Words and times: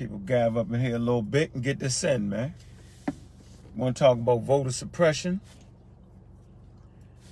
People 0.00 0.16
gather 0.20 0.60
up 0.60 0.72
in 0.72 0.80
here 0.80 0.96
a 0.96 0.98
little 0.98 1.20
bit 1.20 1.52
and 1.52 1.62
get 1.62 1.78
this 1.78 2.02
in, 2.04 2.30
man. 2.30 2.54
Want 3.76 3.98
to 3.98 4.02
talk 4.02 4.16
about 4.16 4.40
voter 4.40 4.72
suppression 4.72 5.42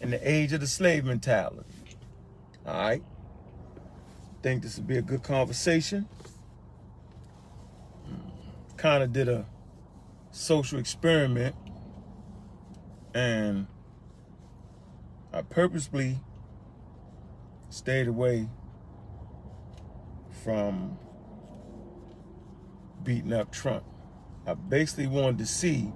and 0.02 0.12
the 0.12 0.30
age 0.30 0.52
of 0.52 0.60
the 0.60 0.66
slave 0.66 1.06
mentality. 1.06 1.64
All 2.66 2.74
right. 2.74 3.02
Think 4.42 4.62
this 4.62 4.76
would 4.76 4.86
be 4.86 4.98
a 4.98 5.02
good 5.02 5.22
conversation. 5.22 6.06
Kind 8.76 9.02
of 9.02 9.14
did 9.14 9.30
a 9.30 9.46
social 10.30 10.78
experiment 10.78 11.56
and 13.14 13.66
I 15.32 15.40
purposely 15.40 16.18
stayed 17.70 18.08
away 18.08 18.46
from 20.44 20.98
beating 23.08 23.32
up 23.32 23.50
Trump. 23.50 23.84
I 24.46 24.52
basically 24.52 25.06
wanted 25.06 25.38
to 25.38 25.46
see, 25.46 25.90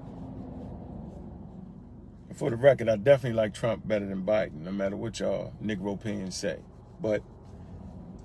for 2.34 2.48
the 2.48 2.56
record, 2.56 2.88
I 2.88 2.96
definitely 2.96 3.36
like 3.36 3.52
Trump 3.52 3.86
better 3.86 4.06
than 4.06 4.22
Biden, 4.22 4.62
no 4.62 4.72
matter 4.72 4.96
what 4.96 5.20
y'all 5.20 5.52
Negro 5.62 5.92
opinions 5.92 6.36
say. 6.36 6.60
But 7.02 7.22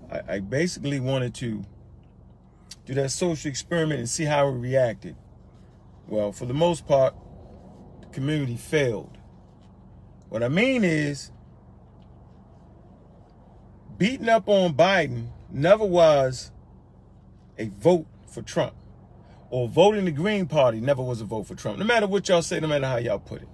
I, 0.09 0.35
I 0.35 0.39
basically 0.39 1.01
wanted 1.01 1.35
to 1.35 1.65
do 2.85 2.93
that 2.93 3.11
social 3.11 3.49
experiment 3.49 3.99
and 3.99 4.09
see 4.09 4.23
how 4.23 4.47
it 4.47 4.51
reacted. 4.51 5.17
Well, 6.07 6.31
for 6.31 6.45
the 6.45 6.53
most 6.53 6.87
part, 6.87 7.13
the 7.99 8.07
community 8.07 8.55
failed. 8.55 9.17
What 10.29 10.43
I 10.43 10.47
mean 10.47 10.85
is, 10.85 11.33
beating 13.97 14.29
up 14.29 14.47
on 14.47 14.75
Biden 14.75 15.27
never 15.51 15.83
was 15.83 16.53
a 17.57 17.67
vote 17.67 18.07
for 18.27 18.41
Trump. 18.41 18.76
Or 19.49 19.67
voting 19.69 20.05
the 20.05 20.11
Green 20.11 20.45
Party 20.45 20.81
never 20.81 21.01
was 21.01 21.21
a 21.21 21.25
vote 21.25 21.47
for 21.47 21.55
Trump. 21.55 21.79
No 21.79 21.85
matter 21.85 22.07
what 22.07 22.27
y'all 22.27 22.41
say, 22.41 22.59
no 22.59 22.67
matter 22.67 22.85
how 22.85 22.97
y'all 22.97 23.19
put 23.19 23.41
it. 23.41 23.47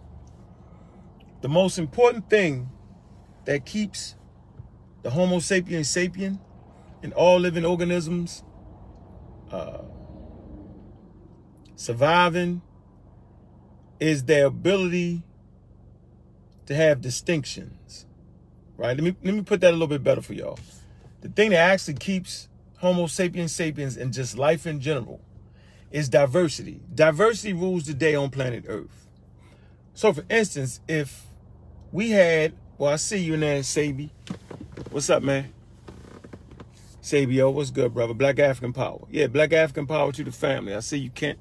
The 1.41 1.49
most 1.49 1.77
important 1.77 2.29
thing 2.29 2.69
that 3.45 3.65
keeps 3.65 4.15
the 5.03 5.11
Homo 5.11 5.39
sapiens 5.39 5.87
sapien 5.89 6.39
and 7.03 7.13
all 7.13 7.39
living 7.39 7.65
organisms 7.65 8.43
uh, 9.51 9.79
surviving 11.75 12.61
is 13.99 14.23
their 14.23 14.45
ability 14.47 15.21
to 16.65 16.73
have 16.73 17.01
distinctions. 17.01 18.05
Right? 18.77 18.97
Let 18.97 19.03
me 19.03 19.15
let 19.23 19.35
me 19.35 19.41
put 19.41 19.61
that 19.61 19.71
a 19.71 19.73
little 19.73 19.87
bit 19.87 20.03
better 20.03 20.21
for 20.21 20.33
y'all. 20.33 20.57
The 21.21 21.29
thing 21.29 21.51
that 21.51 21.57
actually 21.57 21.95
keeps 21.95 22.47
Homo 22.77 23.07
sapiens 23.07 23.53
sapiens 23.53 23.95
and 23.95 24.11
just 24.11 24.37
life 24.37 24.65
in 24.65 24.79
general 24.79 25.21
is 25.93 26.09
diversity. 26.09 26.81
Diversity 26.93 27.53
rules 27.53 27.85
the 27.85 27.93
day 27.93 28.15
on 28.15 28.31
planet 28.31 28.65
Earth. 28.67 29.07
So 29.93 30.11
for 30.11 30.25
instance, 30.29 30.81
if 30.87 31.27
we 31.91 32.09
had, 32.09 32.53
well, 32.77 32.91
I 32.91 32.95
see 32.97 33.19
you 33.19 33.35
in 33.35 33.41
there, 33.41 33.61
Sabi. 33.61 34.11
What's 34.89 35.09
up, 35.09 35.21
man? 35.23 35.53
Sabio, 36.99 37.47
oh, 37.47 37.51
what's 37.51 37.69
good, 37.69 37.93
brother? 37.93 38.13
Black 38.13 38.39
African 38.39 38.73
Power. 38.73 39.05
Yeah, 39.11 39.27
Black 39.27 39.53
African 39.53 39.85
Power 39.85 40.11
to 40.13 40.23
the 40.23 40.31
family. 40.31 40.73
I 40.73 40.79
see 40.79 40.97
you, 40.97 41.09
Kent. 41.11 41.37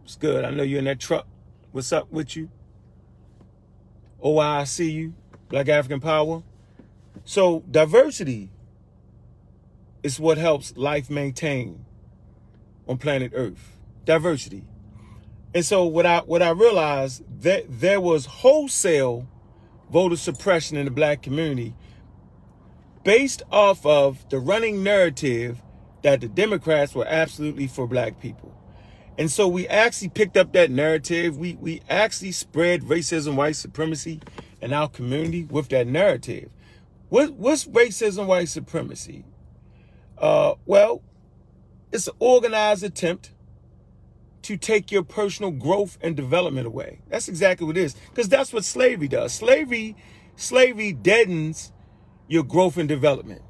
What's 0.00 0.16
good? 0.16 0.44
I 0.44 0.50
know 0.50 0.62
you're 0.62 0.80
in 0.80 0.86
that 0.86 0.98
truck. 0.98 1.26
What's 1.70 1.92
up 1.92 2.10
with 2.10 2.34
you? 2.34 2.48
Oh, 4.20 4.38
I 4.38 4.64
see 4.64 4.90
you. 4.90 5.14
Black 5.48 5.68
African 5.68 6.00
Power. 6.00 6.42
So 7.24 7.62
diversity 7.70 8.50
is 10.02 10.18
what 10.18 10.38
helps 10.38 10.76
life 10.76 11.08
maintain 11.08 11.84
on 12.88 12.98
planet 12.98 13.32
Earth. 13.34 13.75
Diversity. 14.06 14.64
And 15.54 15.64
so 15.64 15.84
what 15.84 16.06
I 16.06 16.20
what 16.20 16.42
I 16.42 16.50
realized 16.50 17.22
that 17.42 17.64
there 17.68 18.00
was 18.00 18.26
wholesale 18.26 19.28
voter 19.90 20.16
suppression 20.16 20.76
in 20.76 20.86
the 20.86 20.90
black 20.90 21.22
community 21.22 21.74
based 23.04 23.42
off 23.52 23.84
of 23.84 24.28
the 24.30 24.38
running 24.38 24.82
narrative 24.82 25.62
that 26.02 26.20
the 26.20 26.28
Democrats 26.28 26.94
were 26.94 27.06
absolutely 27.06 27.66
for 27.66 27.86
black 27.86 28.20
people. 28.20 28.54
And 29.18 29.30
so 29.30 29.48
we 29.48 29.66
actually 29.66 30.10
picked 30.10 30.36
up 30.36 30.52
that 30.52 30.70
narrative. 30.70 31.36
We 31.36 31.56
we 31.56 31.82
actually 31.88 32.32
spread 32.32 32.82
racism, 32.82 33.34
white 33.34 33.56
supremacy 33.56 34.20
in 34.60 34.72
our 34.72 34.88
community 34.88 35.44
with 35.44 35.68
that 35.70 35.86
narrative. 35.86 36.50
What 37.08 37.34
what's 37.34 37.64
racism, 37.66 38.26
white 38.26 38.48
supremacy? 38.48 39.24
Uh, 40.18 40.54
well, 40.64 41.02
it's 41.92 42.08
an 42.08 42.14
organized 42.18 42.84
attempt 42.84 43.32
to 44.46 44.56
take 44.56 44.92
your 44.92 45.02
personal 45.02 45.50
growth 45.50 45.98
and 46.00 46.14
development 46.14 46.68
away. 46.68 47.00
That's 47.08 47.28
exactly 47.28 47.66
what 47.66 47.76
it 47.76 47.82
is. 47.82 47.94
Because 48.10 48.28
that's 48.28 48.52
what 48.52 48.64
slavery 48.64 49.08
does. 49.08 49.32
Slavery, 49.32 49.96
slavery 50.36 50.92
deadens 50.92 51.72
your 52.28 52.44
growth 52.44 52.76
and 52.76 52.88
development. 52.88 53.42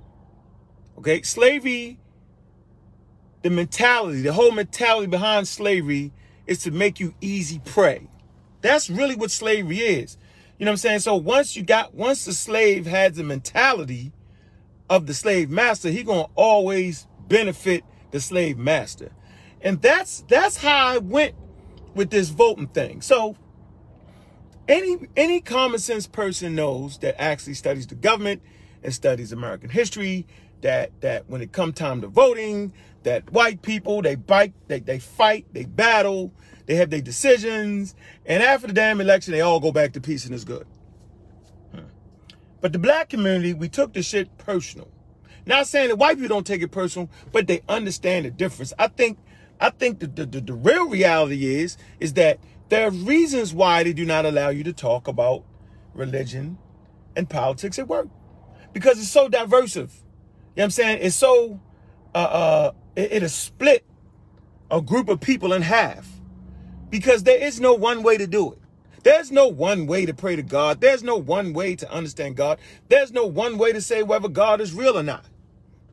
Okay? 0.97 1.21
Slavery, 1.21 1.99
the 3.43 3.51
mentality, 3.51 4.23
the 4.23 4.33
whole 4.33 4.53
mentality 4.53 5.07
behind 5.07 5.47
slavery 5.47 6.13
is 6.47 6.61
to 6.61 6.71
make 6.71 6.99
you 6.99 7.15
easy 7.21 7.59
prey. 7.59 8.09
That's 8.63 8.89
really 8.89 9.17
what 9.17 9.31
slavery 9.31 9.81
is. 9.81 10.17
You 10.59 10.65
know 10.65 10.71
what 10.71 10.75
I'm 10.75 10.79
saying? 10.79 11.01
So 11.01 11.15
once 11.17 11.57
you 11.57 11.63
got, 11.63 11.95
once 11.95 12.25
the 12.25 12.33
slave 12.33 12.87
has 12.87 13.13
the 13.13 13.23
mentality 13.23 14.13
of 14.89 15.07
the 15.07 15.13
slave 15.13 15.51
master, 15.51 15.91
he 15.91 16.03
gonna 16.03 16.29
always 16.37 17.07
benefit 17.29 17.85
the 18.13 18.21
slave 18.21 18.57
master. 18.57 19.13
And 19.67 19.83
that's 19.83 20.23
that's 20.29 20.57
how 20.59 20.87
I 20.87 20.99
went 20.99 21.35
with 21.97 22.11
this 22.11 22.29
voting 22.29 22.69
thing. 22.69 23.03
So 23.03 23.37
any 24.69 24.97
any 25.17 25.41
common 25.41 25.81
sense 25.81 26.07
person 26.07 26.55
knows 26.55 26.99
that 26.99 27.21
actually 27.21 27.55
studies 27.55 27.89
the 27.89 27.97
government 27.97 28.43
and 28.85 28.95
studies 28.95 29.33
American 29.33 29.69
history 29.69 30.25
that 30.61 30.93
that 31.01 31.29
when 31.29 31.41
it 31.41 31.51
come 31.51 31.73
time 31.73 32.01
to 32.03 32.07
voting, 32.07 32.75
that 33.03 33.33
white 33.33 33.61
people 33.61 34.03
they 34.03 34.15
bite, 34.15 34.55
they 34.69 34.79
they 34.79 35.01
fight, 35.01 35.47
they 35.53 35.65
battle, 35.65 36.33
they 36.67 36.77
have 36.77 36.91
their 36.91 37.01
decisions, 37.01 37.97
and 38.25 38.45
after 38.45 38.69
the 38.69 38.73
damn 38.73 39.01
election, 39.01 39.33
they 39.33 39.41
all 39.41 39.59
go 39.59 39.73
back 39.73 39.95
to 39.95 40.01
peace 40.01 40.27
and 40.27 40.33
it's 40.33 40.45
good. 40.45 40.65
Hmm. 41.73 41.81
But 42.61 42.73
the 42.73 42.79
black 42.79 43.09
community, 43.09 43.53
we 43.53 43.69
took 43.69 43.95
the 43.95 44.05
shit 44.05 44.39
personal. 44.39 44.87
Not 45.45 45.67
saying 45.67 45.89
that 45.89 45.97
white 45.97 46.19
people 46.19 46.29
don't 46.29 46.47
take 46.47 46.63
it 46.63 46.71
personal, 46.71 47.11
but 47.33 47.49
they 47.49 47.63
understand 47.69 48.27
the 48.27 48.31
difference. 48.31 48.73
I 48.79 48.87
think 48.87 49.19
I 49.61 49.71
think 49.71 50.01
the, 50.01 50.07
the, 50.07 50.27
the, 50.27 50.41
the 50.41 50.55
real 50.55 50.89
reality 50.89 51.47
is 51.47 51.77
is 52.01 52.15
that 52.15 52.39
there 52.69 52.89
are 52.89 52.91
reasons 52.91 53.55
why 53.55 53.83
they 53.83 53.93
do 53.93 54.05
not 54.05 54.27
allow 54.27 54.49
you 54.49 54.65
to 54.65 54.73
talk 54.73 55.09
about 55.09 55.45
religion 55.95 56.59
and 57.15 57.29
politics 57.29 57.79
at 57.79 57.89
work 57.89 58.09
because 58.73 58.99
it's 58.99 59.09
so 59.09 59.29
diverse. 59.29 59.77
You 59.77 59.83
know 59.83 59.89
what 60.55 60.65
I'm 60.65 60.71
saying? 60.71 60.99
It's 61.03 61.17
so, 61.17 61.61
uh, 62.15 62.19
uh, 62.19 62.73
it, 62.95 63.13
it 63.13 63.23
has 63.23 63.35
split 63.35 63.85
a 64.71 64.81
group 64.81 65.09
of 65.09 65.21
people 65.21 65.53
in 65.53 65.63
half 65.63 66.09
because 66.91 67.23
there 67.23 67.39
is 67.39 67.61
no 67.61 67.73
one 67.75 68.03
way 68.03 68.17
to 68.17 68.27
do 68.27 68.53
it. 68.53 68.59
There's 69.03 69.31
no 69.31 69.47
one 69.47 69.87
way 69.87 70.05
to 70.05 70.13
pray 70.13 70.35
to 70.35 70.43
God. 70.43 70.81
There's 70.81 71.05
no 71.05 71.17
one 71.17 71.53
way 71.53 71.77
to 71.77 71.91
understand 71.93 72.37
God. 72.37 72.59
There's 72.89 73.13
no 73.13 73.25
one 73.25 73.57
way 73.57 73.73
to 73.73 73.81
say 73.81 74.03
whether 74.03 74.29
God 74.29 74.61
is 74.61 74.75
real 74.75 74.99
or 74.99 75.03
not. 75.05 75.25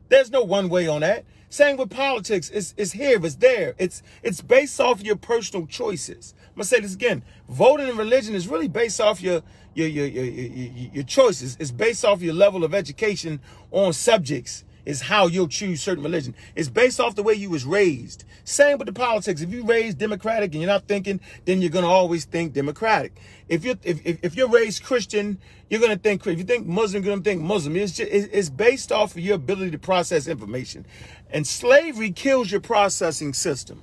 There's 0.08 0.30
no 0.30 0.42
one 0.42 0.68
way 0.68 0.88
on 0.88 1.02
that. 1.02 1.24
Same 1.54 1.76
with 1.76 1.90
politics. 1.90 2.50
It's, 2.52 2.74
it's 2.76 2.90
here, 2.90 3.24
it's 3.24 3.36
there. 3.36 3.76
It's 3.78 4.02
it's 4.24 4.40
based 4.40 4.80
off 4.80 5.04
your 5.04 5.14
personal 5.14 5.68
choices. 5.68 6.34
I'm 6.48 6.56
gonna 6.56 6.64
say 6.64 6.80
this 6.80 6.94
again. 6.94 7.22
Voting 7.48 7.86
in 7.86 7.96
religion 7.96 8.34
is 8.34 8.48
really 8.48 8.66
based 8.66 9.00
off 9.00 9.22
your 9.22 9.40
your 9.72 9.86
your 9.86 10.06
your, 10.06 10.24
your, 10.24 10.90
your 10.94 11.04
choices. 11.04 11.56
It's 11.60 11.70
based 11.70 12.04
off 12.04 12.22
your 12.22 12.34
level 12.34 12.64
of 12.64 12.74
education 12.74 13.38
on 13.70 13.92
subjects 13.92 14.64
is 14.84 15.02
how 15.02 15.26
you'll 15.26 15.48
choose 15.48 15.82
certain 15.82 16.04
religion. 16.04 16.34
It's 16.54 16.68
based 16.68 17.00
off 17.00 17.14
the 17.14 17.22
way 17.22 17.34
you 17.34 17.50
was 17.50 17.64
raised. 17.64 18.24
Same 18.44 18.78
with 18.78 18.86
the 18.86 18.92
politics. 18.92 19.40
If 19.40 19.50
you 19.50 19.64
raised 19.64 19.98
democratic 19.98 20.52
and 20.52 20.62
you're 20.62 20.70
not 20.70 20.86
thinking, 20.86 21.20
then 21.44 21.60
you're 21.60 21.70
gonna 21.70 21.88
always 21.88 22.24
think 22.24 22.52
democratic. 22.52 23.16
If 23.48 23.64
you're 23.64 23.76
if, 23.82 24.04
if, 24.04 24.18
if 24.22 24.36
you're 24.36 24.48
raised 24.48 24.82
Christian, 24.82 25.38
you're 25.70 25.80
gonna 25.80 25.96
think 25.96 26.26
if 26.26 26.38
you 26.38 26.44
think 26.44 26.66
Muslim, 26.66 27.02
you're 27.02 27.14
gonna 27.14 27.24
think 27.24 27.42
Muslim. 27.42 27.76
It's 27.76 27.96
just 27.96 28.10
it's 28.10 28.50
based 28.50 28.92
off 28.92 29.12
of 29.12 29.20
your 29.20 29.36
ability 29.36 29.70
to 29.72 29.78
process 29.78 30.28
information. 30.28 30.86
And 31.30 31.46
slavery 31.46 32.10
kills 32.10 32.50
your 32.50 32.60
processing 32.60 33.32
systems. 33.32 33.82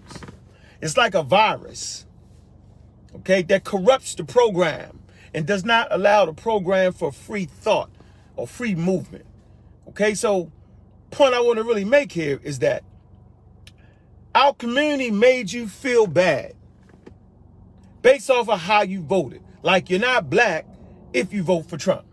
It's 0.82 0.98
like 0.98 1.14
a 1.14 1.24
virus, 1.24 2.06
okay, 3.18 3.44
that 3.44 3.64
corrupts 3.64 4.16
the 4.16 4.24
program 4.24 5.00
and 5.34 5.46
does 5.46 5.64
not 5.64 5.88
allow 5.92 6.26
the 6.26 6.34
program 6.34 6.94
for 6.94 7.12
free 7.12 7.46
thought 7.46 7.92
or 8.36 8.48
free 8.48 8.76
movement. 8.76 9.26
Okay, 9.90 10.14
so 10.14 10.52
point 11.12 11.34
I 11.34 11.42
want 11.42 11.58
to 11.58 11.64
really 11.64 11.86
make 11.86 12.12
here 12.12 12.40
is 12.44 12.60
that 12.60 12.84
our 14.34 14.54
community 14.54 15.12
made 15.12 15.52
you 15.52 15.68
feel 15.68 16.08
bad 16.08 16.56
based 18.02 18.30
off 18.30 18.50
of 18.50 18.60
how 18.62 18.82
you 18.82 19.02
voted. 19.02 19.44
Like 19.62 19.90
you're 19.90 20.00
not 20.00 20.30
black 20.30 20.66
if 21.14 21.34
you 21.34 21.44
vote 21.44 21.68
for 21.70 21.78
Trump. 21.78 22.06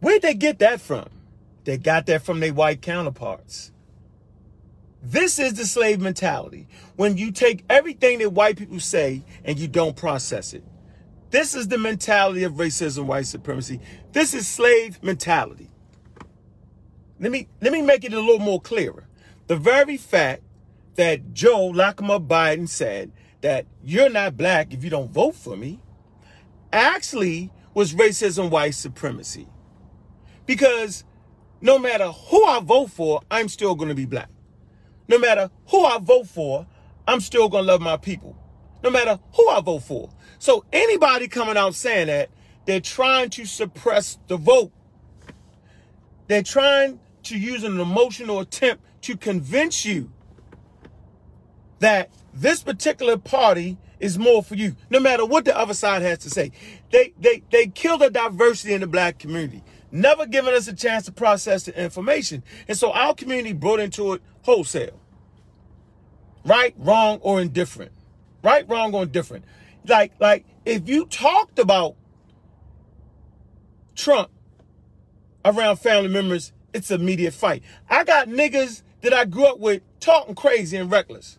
Where'd 0.00 0.22
they 0.22 0.34
get 0.34 0.60
that 0.60 0.80
from? 0.80 1.08
They 1.64 1.76
got 1.76 2.06
that 2.06 2.22
from 2.22 2.40
their 2.40 2.54
white 2.54 2.80
counterparts. 2.80 3.72
This 5.02 5.38
is 5.38 5.54
the 5.54 5.64
slave 5.64 6.00
mentality. 6.00 6.68
When 6.96 7.16
you 7.16 7.32
take 7.32 7.64
everything 7.68 8.18
that 8.18 8.30
white 8.32 8.56
people 8.56 8.80
say 8.80 9.24
and 9.44 9.58
you 9.58 9.68
don't 9.68 9.96
process 9.96 10.52
it. 10.52 10.64
This 11.30 11.54
is 11.54 11.68
the 11.68 11.78
mentality 11.78 12.44
of 12.44 12.54
racism, 12.54 13.06
white 13.06 13.26
supremacy. 13.26 13.80
This 14.12 14.34
is 14.34 14.48
slave 14.48 15.02
mentality. 15.02 15.69
Let 17.20 17.30
me 17.30 17.48
let 17.60 17.72
me 17.72 17.82
make 17.82 18.04
it 18.04 18.14
a 18.14 18.20
little 18.20 18.38
more 18.38 18.60
clearer. 18.60 19.06
The 19.46 19.56
very 19.56 19.98
fact 19.98 20.42
that 20.96 21.34
Joe 21.34 21.70
Lachima 21.70 22.26
Biden 22.26 22.68
said 22.68 23.12
that 23.42 23.66
you're 23.84 24.08
not 24.08 24.36
black 24.36 24.72
if 24.72 24.82
you 24.82 24.90
don't 24.90 25.10
vote 25.10 25.34
for 25.34 25.56
me 25.56 25.80
actually 26.72 27.52
was 27.74 27.94
racism, 27.94 28.50
white 28.50 28.74
supremacy. 28.74 29.46
Because 30.46 31.04
no 31.60 31.78
matter 31.78 32.10
who 32.10 32.44
I 32.44 32.60
vote 32.60 32.90
for, 32.90 33.20
I'm 33.30 33.48
still 33.48 33.74
going 33.74 33.88
to 33.88 33.94
be 33.94 34.06
black. 34.06 34.30
No 35.08 35.18
matter 35.18 35.50
who 35.66 35.84
I 35.84 35.98
vote 35.98 36.26
for, 36.26 36.66
I'm 37.06 37.20
still 37.20 37.48
going 37.48 37.64
to 37.64 37.72
love 37.72 37.80
my 37.80 37.96
people. 37.96 38.36
No 38.82 38.90
matter 38.90 39.18
who 39.34 39.48
I 39.48 39.60
vote 39.60 39.80
for. 39.80 40.10
So 40.38 40.64
anybody 40.72 41.28
coming 41.28 41.56
out 41.56 41.74
saying 41.74 42.06
that, 42.06 42.30
they're 42.64 42.80
trying 42.80 43.30
to 43.30 43.44
suppress 43.44 44.18
the 44.28 44.36
vote. 44.36 44.72
They're 46.28 46.42
trying 46.42 47.00
to 47.30 47.38
use 47.38 47.64
an 47.64 47.80
emotional 47.80 48.40
attempt 48.40 48.84
to 49.02 49.16
convince 49.16 49.84
you 49.84 50.12
that 51.78 52.10
this 52.34 52.62
particular 52.62 53.16
party 53.16 53.78
is 53.98 54.18
more 54.18 54.42
for 54.42 54.54
you, 54.54 54.76
no 54.88 55.00
matter 55.00 55.24
what 55.24 55.44
the 55.44 55.56
other 55.56 55.74
side 55.74 56.02
has 56.02 56.18
to 56.18 56.30
say. 56.30 56.52
They 56.90 57.12
they 57.18 57.42
they 57.50 57.66
kill 57.66 57.98
the 57.98 58.10
diversity 58.10 58.74
in 58.74 58.80
the 58.80 58.86
black 58.86 59.18
community, 59.18 59.62
never 59.90 60.26
giving 60.26 60.54
us 60.54 60.68
a 60.68 60.74
chance 60.74 61.06
to 61.06 61.12
process 61.12 61.64
the 61.64 61.82
information. 61.82 62.42
And 62.68 62.76
so 62.76 62.92
our 62.92 63.14
community 63.14 63.52
brought 63.52 63.80
into 63.80 64.14
it 64.14 64.22
wholesale. 64.42 65.00
Right, 66.44 66.74
wrong, 66.78 67.18
or 67.22 67.40
indifferent. 67.40 67.92
Right, 68.42 68.66
wrong, 68.68 68.94
or 68.94 69.02
indifferent. 69.02 69.44
Like, 69.86 70.12
like 70.18 70.46
if 70.64 70.88
you 70.88 71.06
talked 71.06 71.58
about 71.58 71.96
Trump 73.94 74.30
around 75.44 75.76
family 75.76 76.08
members, 76.08 76.52
it's 76.72 76.90
immediate 76.90 77.34
fight. 77.34 77.62
I 77.88 78.04
got 78.04 78.28
niggas 78.28 78.82
that 79.02 79.12
I 79.12 79.24
grew 79.24 79.46
up 79.46 79.58
with 79.58 79.82
talking 80.00 80.34
crazy 80.34 80.76
and 80.76 80.90
reckless. 80.90 81.38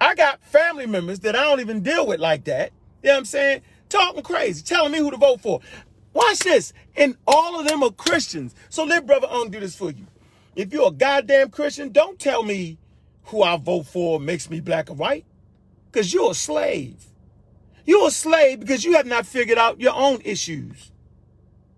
I 0.00 0.14
got 0.14 0.42
family 0.42 0.86
members 0.86 1.20
that 1.20 1.36
I 1.36 1.44
don't 1.44 1.60
even 1.60 1.82
deal 1.82 2.06
with 2.06 2.20
like 2.20 2.44
that. 2.44 2.72
You 3.02 3.08
know 3.08 3.14
what 3.14 3.18
I'm 3.20 3.24
saying? 3.24 3.62
Talking 3.88 4.22
crazy, 4.22 4.62
telling 4.62 4.92
me 4.92 4.98
who 4.98 5.10
to 5.10 5.16
vote 5.16 5.40
for. 5.40 5.60
Watch 6.12 6.40
this. 6.40 6.72
And 6.96 7.16
all 7.26 7.58
of 7.58 7.66
them 7.66 7.82
are 7.82 7.90
Christians. 7.90 8.54
So 8.68 8.84
let 8.84 9.06
brother 9.06 9.26
on 9.28 9.50
do 9.50 9.60
this 9.60 9.76
for 9.76 9.90
you. 9.90 10.06
If 10.54 10.72
you're 10.72 10.88
a 10.88 10.92
goddamn 10.92 11.50
Christian, 11.50 11.92
don't 11.92 12.18
tell 12.18 12.42
me 12.42 12.78
who 13.24 13.42
I 13.42 13.56
vote 13.56 13.86
for 13.86 14.18
makes 14.18 14.50
me 14.50 14.60
black 14.60 14.90
or 14.90 14.94
white. 14.94 15.24
Because 15.90 16.12
you're 16.12 16.32
a 16.32 16.34
slave. 16.34 17.04
You're 17.84 18.08
a 18.08 18.10
slave 18.10 18.60
because 18.60 18.84
you 18.84 18.94
have 18.94 19.06
not 19.06 19.26
figured 19.26 19.58
out 19.58 19.80
your 19.80 19.94
own 19.94 20.20
issues. 20.24 20.90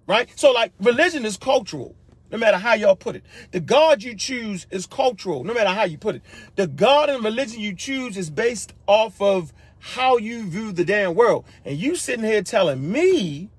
Right? 0.06 0.28
So 0.36 0.52
like 0.52 0.72
religion 0.80 1.26
is 1.26 1.36
cultural 1.36 1.94
no 2.30 2.38
matter 2.38 2.58
how 2.58 2.74
y'all 2.74 2.96
put 2.96 3.16
it. 3.16 3.24
The 3.50 3.60
God 3.60 4.02
you 4.02 4.14
choose 4.14 4.66
is 4.70 4.86
cultural, 4.86 5.44
no 5.44 5.54
matter 5.54 5.70
how 5.70 5.84
you 5.84 5.98
put 5.98 6.16
it. 6.16 6.22
The 6.56 6.66
God 6.66 7.08
and 7.10 7.24
religion 7.24 7.60
you 7.60 7.74
choose 7.74 8.16
is 8.16 8.30
based 8.30 8.74
off 8.86 9.20
of 9.20 9.52
how 9.78 10.16
you 10.16 10.48
view 10.48 10.72
the 10.72 10.84
damn 10.84 11.14
world. 11.14 11.44
And 11.64 11.78
you 11.78 11.96
sitting 11.96 12.24
here 12.24 12.42
telling 12.42 12.90
me 12.90 13.50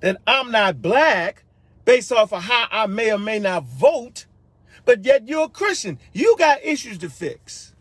that 0.00 0.20
I'm 0.26 0.50
not 0.50 0.80
black 0.80 1.44
based 1.84 2.12
off 2.12 2.32
of 2.32 2.44
how 2.44 2.68
I 2.70 2.86
may 2.86 3.12
or 3.12 3.18
may 3.18 3.38
not 3.38 3.64
vote, 3.64 4.26
but 4.84 5.04
yet 5.04 5.28
you're 5.28 5.44
a 5.44 5.48
Christian. 5.48 5.98
You 6.12 6.36
got 6.38 6.64
issues 6.64 6.98
to 6.98 7.10
fix. 7.10 7.74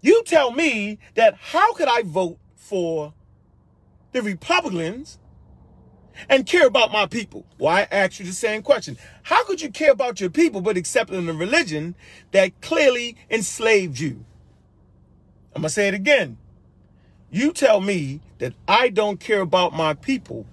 You 0.00 0.22
tell 0.24 0.50
me 0.50 0.98
that 1.14 1.34
how 1.40 1.72
could 1.74 1.88
I 1.88 2.02
vote 2.02 2.38
for 2.56 3.14
the 4.10 4.22
Republicans 4.22 5.18
and 6.28 6.46
care 6.46 6.66
about 6.66 6.92
my 6.92 7.06
people? 7.06 7.44
Well, 7.58 7.74
I 7.74 7.88
ask 7.90 8.18
you 8.18 8.26
the 8.26 8.32
same 8.32 8.62
question. 8.62 8.98
How 9.22 9.44
could 9.44 9.60
you 9.60 9.70
care 9.70 9.92
about 9.92 10.20
your 10.20 10.30
people 10.30 10.60
but 10.60 10.76
accepting 10.76 11.28
a 11.28 11.32
religion 11.32 11.94
that 12.32 12.60
clearly 12.60 13.16
enslaved 13.30 13.98
you? 13.98 14.24
I'm 15.54 15.62
going 15.62 15.68
to 15.68 15.70
say 15.70 15.88
it 15.88 15.94
again. 15.94 16.38
You 17.30 17.52
tell 17.52 17.80
me 17.80 18.20
that 18.38 18.54
I 18.68 18.88
don't 18.88 19.20
care 19.20 19.40
about 19.40 19.72
my 19.72 19.94
people 19.94 20.46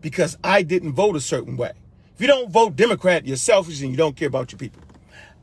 because 0.00 0.36
I 0.44 0.62
didn't 0.62 0.92
vote 0.92 1.16
a 1.16 1.20
certain 1.20 1.56
way. 1.56 1.72
If 2.14 2.20
you 2.20 2.26
don't 2.26 2.50
vote 2.50 2.76
Democrat, 2.76 3.26
you're 3.26 3.36
selfish 3.36 3.80
and 3.82 3.90
you 3.90 3.96
don't 3.96 4.16
care 4.16 4.28
about 4.28 4.52
your 4.52 4.58
people. 4.58 4.82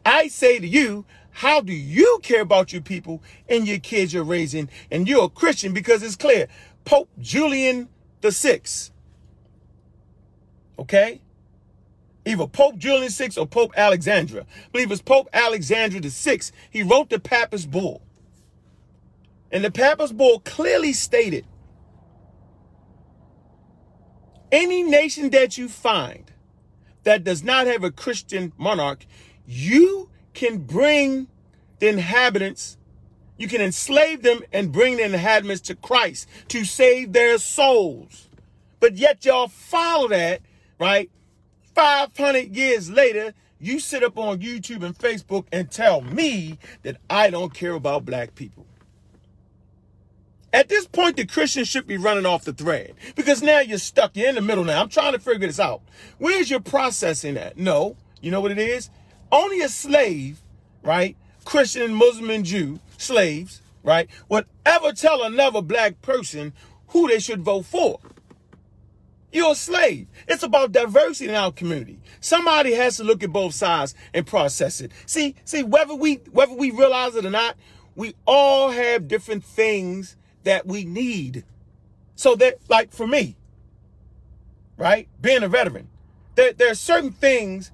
I 0.05 0.27
say 0.27 0.59
to 0.59 0.67
you, 0.67 1.05
how 1.31 1.61
do 1.61 1.73
you 1.73 2.19
care 2.23 2.41
about 2.41 2.73
your 2.73 2.81
people 2.81 3.21
and 3.49 3.67
your 3.67 3.79
kids 3.79 4.13
you're 4.13 4.23
raising? 4.23 4.69
And 4.91 5.07
you're 5.07 5.25
a 5.25 5.29
Christian 5.29 5.73
because 5.73 6.03
it's 6.03 6.15
clear. 6.15 6.47
Pope 6.85 7.09
Julian 7.19 7.89
the 8.21 8.31
Sixth 8.31 8.92
Okay? 10.79 11.21
Either 12.25 12.47
Pope 12.47 12.77
Julian 12.77 13.11
VI 13.11 13.31
or 13.37 13.45
Pope 13.45 13.73
Alexandra. 13.75 14.41
I 14.41 14.69
believe 14.71 14.91
it's 14.91 15.01
Pope 15.01 15.29
Alexandra 15.33 15.99
VI. 16.01 16.39
He 16.69 16.83
wrote 16.83 17.09
the 17.09 17.19
Papist 17.19 17.69
Bull. 17.69 18.01
And 19.51 19.63
the 19.63 19.71
Papist 19.71 20.17
Bull 20.17 20.39
clearly 20.39 20.93
stated 20.93 21.45
any 24.51 24.83
nation 24.83 25.31
that 25.31 25.57
you 25.57 25.67
find 25.67 26.31
that 27.03 27.23
does 27.23 27.43
not 27.43 27.67
have 27.67 27.83
a 27.83 27.91
Christian 27.91 28.53
monarch, 28.57 29.05
you 29.45 30.09
can 30.33 30.59
bring 30.59 31.27
the 31.79 31.89
inhabitants, 31.89 32.77
you 33.37 33.47
can 33.47 33.61
enslave 33.61 34.21
them 34.21 34.41
and 34.53 34.71
bring 34.71 34.97
the 34.97 35.03
inhabitants 35.03 35.61
to 35.61 35.75
Christ 35.75 36.29
to 36.49 36.63
save 36.63 37.13
their 37.13 37.37
souls. 37.39 38.29
But 38.79 38.95
yet 38.95 39.25
y'all 39.25 39.47
follow 39.47 40.07
that 40.09 40.41
right? 40.83 41.09
500 41.75 42.53
years 42.53 42.89
later, 42.89 43.33
you 43.57 43.79
sit 43.79 44.03
up 44.03 44.17
on 44.17 44.39
YouTube 44.39 44.83
and 44.83 44.93
Facebook 44.93 45.45
and 45.53 45.71
tell 45.71 46.01
me 46.01 46.59
that 46.81 46.97
I 47.09 47.29
don't 47.29 47.53
care 47.53 47.71
about 47.71 48.03
black 48.03 48.35
people. 48.35 48.65
At 50.51 50.67
this 50.67 50.85
point, 50.85 51.15
the 51.15 51.25
Christian 51.25 51.63
should 51.63 51.87
be 51.87 51.95
running 51.95 52.25
off 52.25 52.43
the 52.43 52.51
thread 52.51 52.95
because 53.15 53.41
now 53.41 53.61
you're 53.61 53.77
stuck. 53.77 54.17
You're 54.17 54.27
in 54.27 54.35
the 54.35 54.41
middle 54.41 54.65
now. 54.65 54.81
I'm 54.81 54.89
trying 54.89 55.13
to 55.13 55.19
figure 55.19 55.47
this 55.47 55.59
out. 55.59 55.81
Where's 56.17 56.49
your 56.49 56.59
processing 56.59 57.37
at? 57.37 57.57
No. 57.57 57.95
You 58.21 58.31
know 58.31 58.41
what 58.41 58.51
it 58.51 58.59
is? 58.59 58.89
Only 59.31 59.61
a 59.61 59.69
slave, 59.69 60.41
right? 60.83 61.15
Christian, 61.45 61.93
Muslim, 61.93 62.29
and 62.29 62.43
Jew, 62.43 62.81
slaves, 62.97 63.61
right? 63.83 64.09
Would 64.27 64.47
ever 64.65 64.91
tell 64.91 65.23
another 65.23 65.61
black 65.61 66.01
person 66.01 66.51
who 66.89 67.07
they 67.07 67.19
should 67.19 67.41
vote 67.41 67.65
for. 67.65 67.99
You're 69.33 69.53
a 69.53 69.55
slave. 69.55 70.07
It's 70.27 70.43
about 70.43 70.71
diversity 70.71 71.27
in 71.27 71.35
our 71.35 71.51
community. 71.51 71.99
Somebody 72.21 72.73
has 72.75 72.97
to 72.97 73.03
look 73.03 73.23
at 73.23 73.33
both 73.33 73.55
sides 73.55 73.95
and 74.13 74.27
process 74.27 74.79
it. 74.79 74.91
See, 75.07 75.35
see, 75.43 75.63
whether 75.63 75.95
we 75.95 76.15
whether 76.31 76.53
we 76.53 76.69
realize 76.69 77.15
it 77.15 77.25
or 77.25 77.31
not, 77.31 77.57
we 77.95 78.13
all 78.27 78.69
have 78.69 79.07
different 79.07 79.43
things 79.43 80.15
that 80.43 80.67
we 80.67 80.85
need. 80.85 81.45
So 82.15 82.35
that, 82.35 82.59
like 82.69 82.91
for 82.93 83.07
me, 83.07 83.35
right, 84.77 85.07
being 85.19 85.41
a 85.41 85.47
veteran, 85.47 85.89
there, 86.35 86.53
there 86.53 86.71
are 86.71 86.75
certain 86.75 87.11
things 87.11 87.71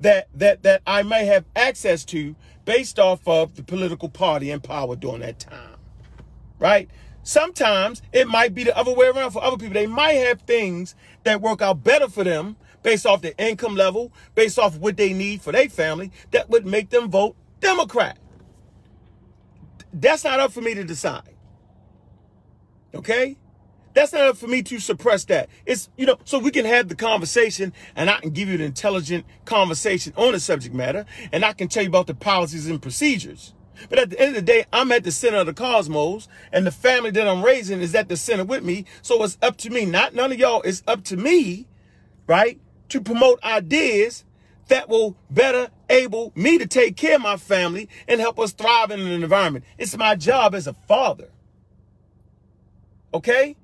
that 0.00 0.28
that 0.34 0.62
that 0.62 0.80
I 0.86 1.02
may 1.02 1.26
have 1.26 1.44
access 1.54 2.06
to 2.06 2.34
based 2.64 2.98
off 2.98 3.28
of 3.28 3.56
the 3.56 3.62
political 3.62 4.08
party 4.08 4.50
in 4.50 4.60
power 4.60 4.96
during 4.96 5.20
that 5.20 5.40
time. 5.40 5.76
Right? 6.58 6.88
Sometimes 7.22 8.02
it 8.12 8.26
might 8.26 8.54
be 8.54 8.64
the 8.64 8.76
other 8.76 8.92
way 8.92 9.06
around 9.06 9.30
for 9.30 9.42
other 9.42 9.56
people. 9.56 9.74
They 9.74 9.86
might 9.86 10.14
have 10.14 10.42
things 10.42 10.94
that 11.24 11.40
work 11.40 11.62
out 11.62 11.84
better 11.84 12.08
for 12.08 12.24
them 12.24 12.56
based 12.82 13.06
off 13.06 13.22
their 13.22 13.34
income 13.38 13.76
level, 13.76 14.12
based 14.34 14.58
off 14.58 14.76
what 14.78 14.96
they 14.96 15.12
need 15.12 15.40
for 15.40 15.52
their 15.52 15.68
family, 15.68 16.10
that 16.32 16.50
would 16.50 16.66
make 16.66 16.90
them 16.90 17.10
vote 17.10 17.36
Democrat. 17.60 18.18
That's 19.92 20.24
not 20.24 20.40
up 20.40 20.52
for 20.52 20.60
me 20.60 20.74
to 20.74 20.84
decide. 20.84 21.34
Okay? 22.94 23.36
That's 23.94 24.12
not 24.12 24.22
up 24.22 24.36
for 24.36 24.48
me 24.48 24.62
to 24.62 24.80
suppress 24.80 25.24
that. 25.26 25.48
It's, 25.66 25.90
you 25.96 26.06
know, 26.06 26.16
so 26.24 26.38
we 26.38 26.50
can 26.50 26.64
have 26.64 26.88
the 26.88 26.94
conversation 26.94 27.72
and 27.94 28.08
I 28.08 28.18
can 28.20 28.30
give 28.30 28.48
you 28.48 28.54
an 28.54 28.62
intelligent 28.62 29.26
conversation 29.44 30.14
on 30.16 30.32
the 30.32 30.40
subject 30.40 30.74
matter 30.74 31.04
and 31.30 31.44
I 31.44 31.52
can 31.52 31.68
tell 31.68 31.82
you 31.82 31.90
about 31.90 32.06
the 32.06 32.14
policies 32.14 32.66
and 32.66 32.80
procedures. 32.80 33.54
But 33.88 33.98
at 33.98 34.10
the 34.10 34.20
end 34.20 34.30
of 34.30 34.34
the 34.34 34.42
day, 34.42 34.66
I'm 34.72 34.92
at 34.92 35.04
the 35.04 35.12
center 35.12 35.38
of 35.38 35.46
the 35.46 35.54
cosmos, 35.54 36.28
and 36.52 36.66
the 36.66 36.70
family 36.70 37.10
that 37.10 37.28
I'm 37.28 37.44
raising 37.44 37.80
is 37.80 37.94
at 37.94 38.08
the 38.08 38.16
center 38.16 38.44
with 38.44 38.62
me. 38.62 38.84
So 39.02 39.22
it's 39.24 39.38
up 39.42 39.56
to 39.58 39.70
me, 39.70 39.84
not 39.84 40.14
none 40.14 40.32
of 40.32 40.38
y'all. 40.38 40.62
It's 40.62 40.82
up 40.86 41.04
to 41.04 41.16
me, 41.16 41.66
right, 42.26 42.60
to 42.90 43.00
promote 43.00 43.42
ideas 43.42 44.24
that 44.68 44.88
will 44.88 45.16
better 45.30 45.68
able 45.90 46.32
me 46.34 46.58
to 46.58 46.66
take 46.66 46.96
care 46.96 47.16
of 47.16 47.22
my 47.22 47.36
family 47.36 47.88
and 48.08 48.20
help 48.20 48.38
us 48.38 48.52
thrive 48.52 48.90
in 48.90 49.00
an 49.00 49.22
environment. 49.22 49.64
It's 49.76 49.96
my 49.96 50.14
job 50.14 50.54
as 50.54 50.66
a 50.66 50.72
father. 50.72 51.30
Okay? 53.12 53.56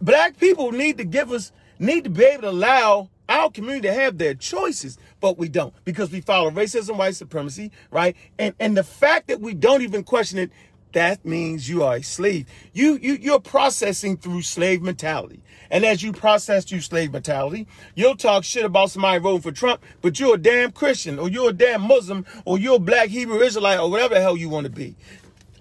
Black 0.00 0.38
people 0.38 0.70
need 0.70 0.98
to 0.98 1.04
give 1.04 1.32
us, 1.32 1.50
need 1.78 2.04
to 2.04 2.10
be 2.10 2.24
able 2.24 2.42
to 2.42 2.50
allow 2.50 3.10
our 3.28 3.50
community 3.50 3.88
have 3.88 4.18
their 4.18 4.34
choices, 4.34 4.98
but 5.20 5.38
we 5.38 5.48
don't 5.48 5.74
because 5.84 6.10
we 6.10 6.20
follow 6.20 6.50
racism, 6.50 6.96
white 6.96 7.16
supremacy, 7.16 7.70
right? 7.90 8.16
And 8.38 8.54
and 8.58 8.76
the 8.76 8.84
fact 8.84 9.28
that 9.28 9.40
we 9.40 9.54
don't 9.54 9.82
even 9.82 10.02
question 10.02 10.38
it, 10.38 10.50
that 10.92 11.24
means 11.24 11.68
you 11.68 11.82
are 11.82 11.96
a 11.96 12.02
slave. 12.02 12.46
You 12.72 12.98
you 13.00 13.14
you're 13.14 13.40
processing 13.40 14.16
through 14.16 14.42
slave 14.42 14.82
mentality. 14.82 15.42
And 15.70 15.84
as 15.84 16.02
you 16.02 16.12
process 16.12 16.64
through 16.64 16.80
slave 16.80 17.12
mentality, 17.12 17.66
you'll 17.94 18.16
talk 18.16 18.44
shit 18.44 18.64
about 18.64 18.90
somebody 18.90 19.18
voting 19.18 19.42
for 19.42 19.52
Trump, 19.52 19.82
but 20.00 20.18
you're 20.18 20.36
a 20.36 20.38
damn 20.38 20.72
Christian, 20.72 21.18
or 21.18 21.28
you're 21.28 21.50
a 21.50 21.52
damn 21.52 21.82
Muslim, 21.82 22.24
or 22.46 22.58
you're 22.58 22.76
a 22.76 22.80
black 22.80 23.08
Hebrew 23.08 23.40
Israelite, 23.40 23.78
or 23.78 23.90
whatever 23.90 24.14
the 24.14 24.20
hell 24.20 24.36
you 24.36 24.48
want 24.48 24.64
to 24.64 24.72
be. 24.72 24.96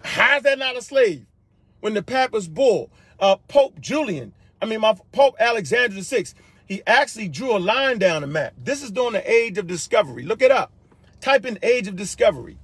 How's 0.04 0.44
that 0.44 0.60
not 0.60 0.78
a 0.78 0.82
slave? 0.82 1.26
When 1.82 1.94
the 1.94 2.02
Papa's 2.02 2.48
bull, 2.48 2.90
uh, 3.20 3.36
Pope 3.50 3.80
Julian, 3.82 4.34
I 4.62 4.66
mean, 4.66 4.80
my 4.80 4.96
Pope 5.12 5.36
Alexander 5.40 6.02
VI, 6.02 6.26
he 6.68 6.82
actually 6.86 7.30
drew 7.30 7.56
a 7.56 7.60
line 7.60 7.98
down 7.98 8.22
the 8.22 8.28
map. 8.28 8.54
This 8.58 8.84
is 8.84 8.92
during 8.92 9.14
the 9.14 9.32
age 9.32 9.58
of 9.58 9.68
discovery. 9.68 10.24
Look 10.24 10.42
it 10.42 10.52
up. 10.52 10.72
Type 11.22 11.46
in 11.46 11.58
age 11.64 11.88
of 11.88 11.96
discovery, 11.96 12.60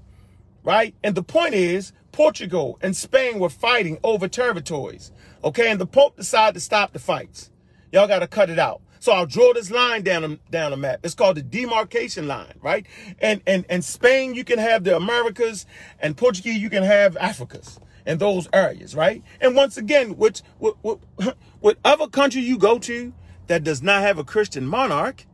right? 0.64 0.94
And 1.04 1.16
the 1.16 1.24
point 1.24 1.56
is, 1.56 1.94
Portugal 2.12 2.78
and 2.82 2.96
Spain 2.96 3.40
were 3.40 3.50
fighting 3.50 3.98
over 4.04 4.28
territories. 4.28 5.12
Okay, 5.44 5.72
and 5.72 5.82
the 5.82 5.88
Pope 5.88 6.18
decided 6.18 6.54
to 6.56 6.60
stop 6.60 6.94
the 6.94 7.00
fights. 7.00 7.50
Y'all 7.92 8.08
got 8.08 8.20
to 8.20 8.28
cut 8.28 8.50
it 8.50 8.60
out. 8.60 8.82
So 9.00 9.12
I'll 9.12 9.26
draw 9.26 9.54
this 9.54 9.70
line 9.70 10.04
down 10.04 10.40
down 10.50 10.72
the 10.72 10.78
map. 10.78 11.00
It's 11.04 11.16
called 11.16 11.36
the 11.36 11.42
demarcation 11.42 12.28
line, 12.28 12.54
right? 12.62 12.86
And 13.20 13.42
and 13.46 13.66
and 13.70 13.84
Spain, 13.84 14.34
you 14.34 14.46
can 14.46 14.60
have 14.60 14.86
the 14.86 14.96
Americas, 14.96 15.66
and 16.00 16.16
Portuguese, 16.16 16.60
you 16.60 16.70
can 16.70 16.84
have 16.84 17.16
Africas 17.16 17.80
in 18.06 18.18
those 18.18 18.48
areas, 18.54 18.96
right? 18.96 19.22
And 19.42 19.56
once 19.56 19.76
again, 19.76 20.16
which 20.18 20.42
what, 20.58 20.78
what 21.60 21.78
other 21.84 22.08
country 22.08 22.42
you 22.42 22.58
go 22.58 22.80
to 22.80 23.14
that 23.48 23.64
does 23.64 23.82
not 23.82 24.02
have 24.02 24.18
a 24.18 24.24
Christian 24.24 24.66
monarch, 24.66 25.26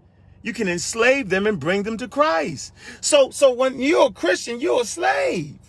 you 0.41 0.53
can 0.53 0.67
enslave 0.67 1.29
them 1.29 1.45
and 1.45 1.59
bring 1.59 1.83
them 1.83 1.97
to 1.97 2.07
Christ. 2.07 2.73
So 3.01 3.29
so 3.29 3.53
when 3.53 3.79
you're 3.79 4.07
a 4.07 4.11
Christian, 4.11 4.59
you're 4.59 4.81
a 4.81 4.85
slave. 4.85 5.59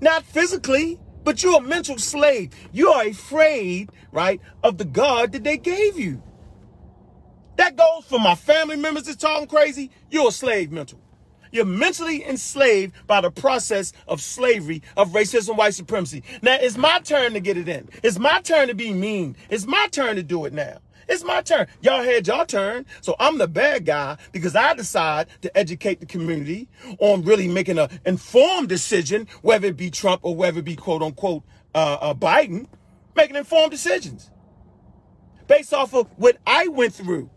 Not 0.00 0.24
physically, 0.24 0.98
but 1.24 1.42
you're 1.42 1.58
a 1.58 1.62
mental 1.62 1.98
slave. 1.98 2.50
You 2.72 2.88
are 2.90 3.04
afraid, 3.04 3.90
right, 4.12 4.40
of 4.62 4.78
the 4.78 4.84
God 4.84 5.32
that 5.32 5.44
they 5.44 5.58
gave 5.58 5.98
you. 5.98 6.22
That 7.56 7.76
goes 7.76 8.04
for 8.06 8.18
my 8.18 8.34
family 8.34 8.76
members 8.76 9.04
that's 9.04 9.18
talking 9.18 9.46
crazy. 9.46 9.90
You're 10.10 10.28
a 10.28 10.32
slave 10.32 10.72
mental. 10.72 11.00
You're 11.52 11.64
mentally 11.64 12.24
enslaved 12.24 12.94
by 13.06 13.20
the 13.20 13.30
process 13.30 13.92
of 14.08 14.20
slavery, 14.20 14.82
of 14.96 15.10
racism, 15.10 15.56
white 15.56 15.74
supremacy. 15.74 16.22
Now, 16.42 16.56
it's 16.60 16.76
my 16.76 17.00
turn 17.00 17.32
to 17.34 17.40
get 17.40 17.56
it 17.56 17.68
in. 17.68 17.88
It's 18.02 18.18
my 18.18 18.40
turn 18.40 18.68
to 18.68 18.74
be 18.74 18.92
mean. 18.92 19.36
It's 19.48 19.66
my 19.66 19.88
turn 19.90 20.16
to 20.16 20.22
do 20.22 20.44
it 20.44 20.52
now. 20.52 20.78
It's 21.08 21.24
my 21.24 21.42
turn. 21.42 21.66
Y'all 21.80 22.04
had 22.04 22.28
y'all 22.28 22.46
turn. 22.46 22.86
So 23.00 23.16
I'm 23.18 23.38
the 23.38 23.48
bad 23.48 23.84
guy 23.84 24.16
because 24.30 24.54
I 24.54 24.74
decide 24.74 25.26
to 25.42 25.58
educate 25.58 25.98
the 25.98 26.06
community 26.06 26.68
on 27.00 27.22
really 27.22 27.48
making 27.48 27.78
an 27.78 27.88
informed 28.06 28.68
decision, 28.68 29.26
whether 29.42 29.68
it 29.68 29.76
be 29.76 29.90
Trump 29.90 30.20
or 30.22 30.36
whether 30.36 30.60
it 30.60 30.64
be 30.64 30.76
quote 30.76 31.02
unquote 31.02 31.42
uh, 31.74 31.98
uh, 32.00 32.14
Biden, 32.14 32.68
making 33.16 33.34
informed 33.34 33.72
decisions 33.72 34.30
based 35.50 35.74
off 35.74 35.92
of 35.94 36.06
what 36.16 36.36
I 36.46 36.68
went 36.68 36.94
through, 36.94 37.28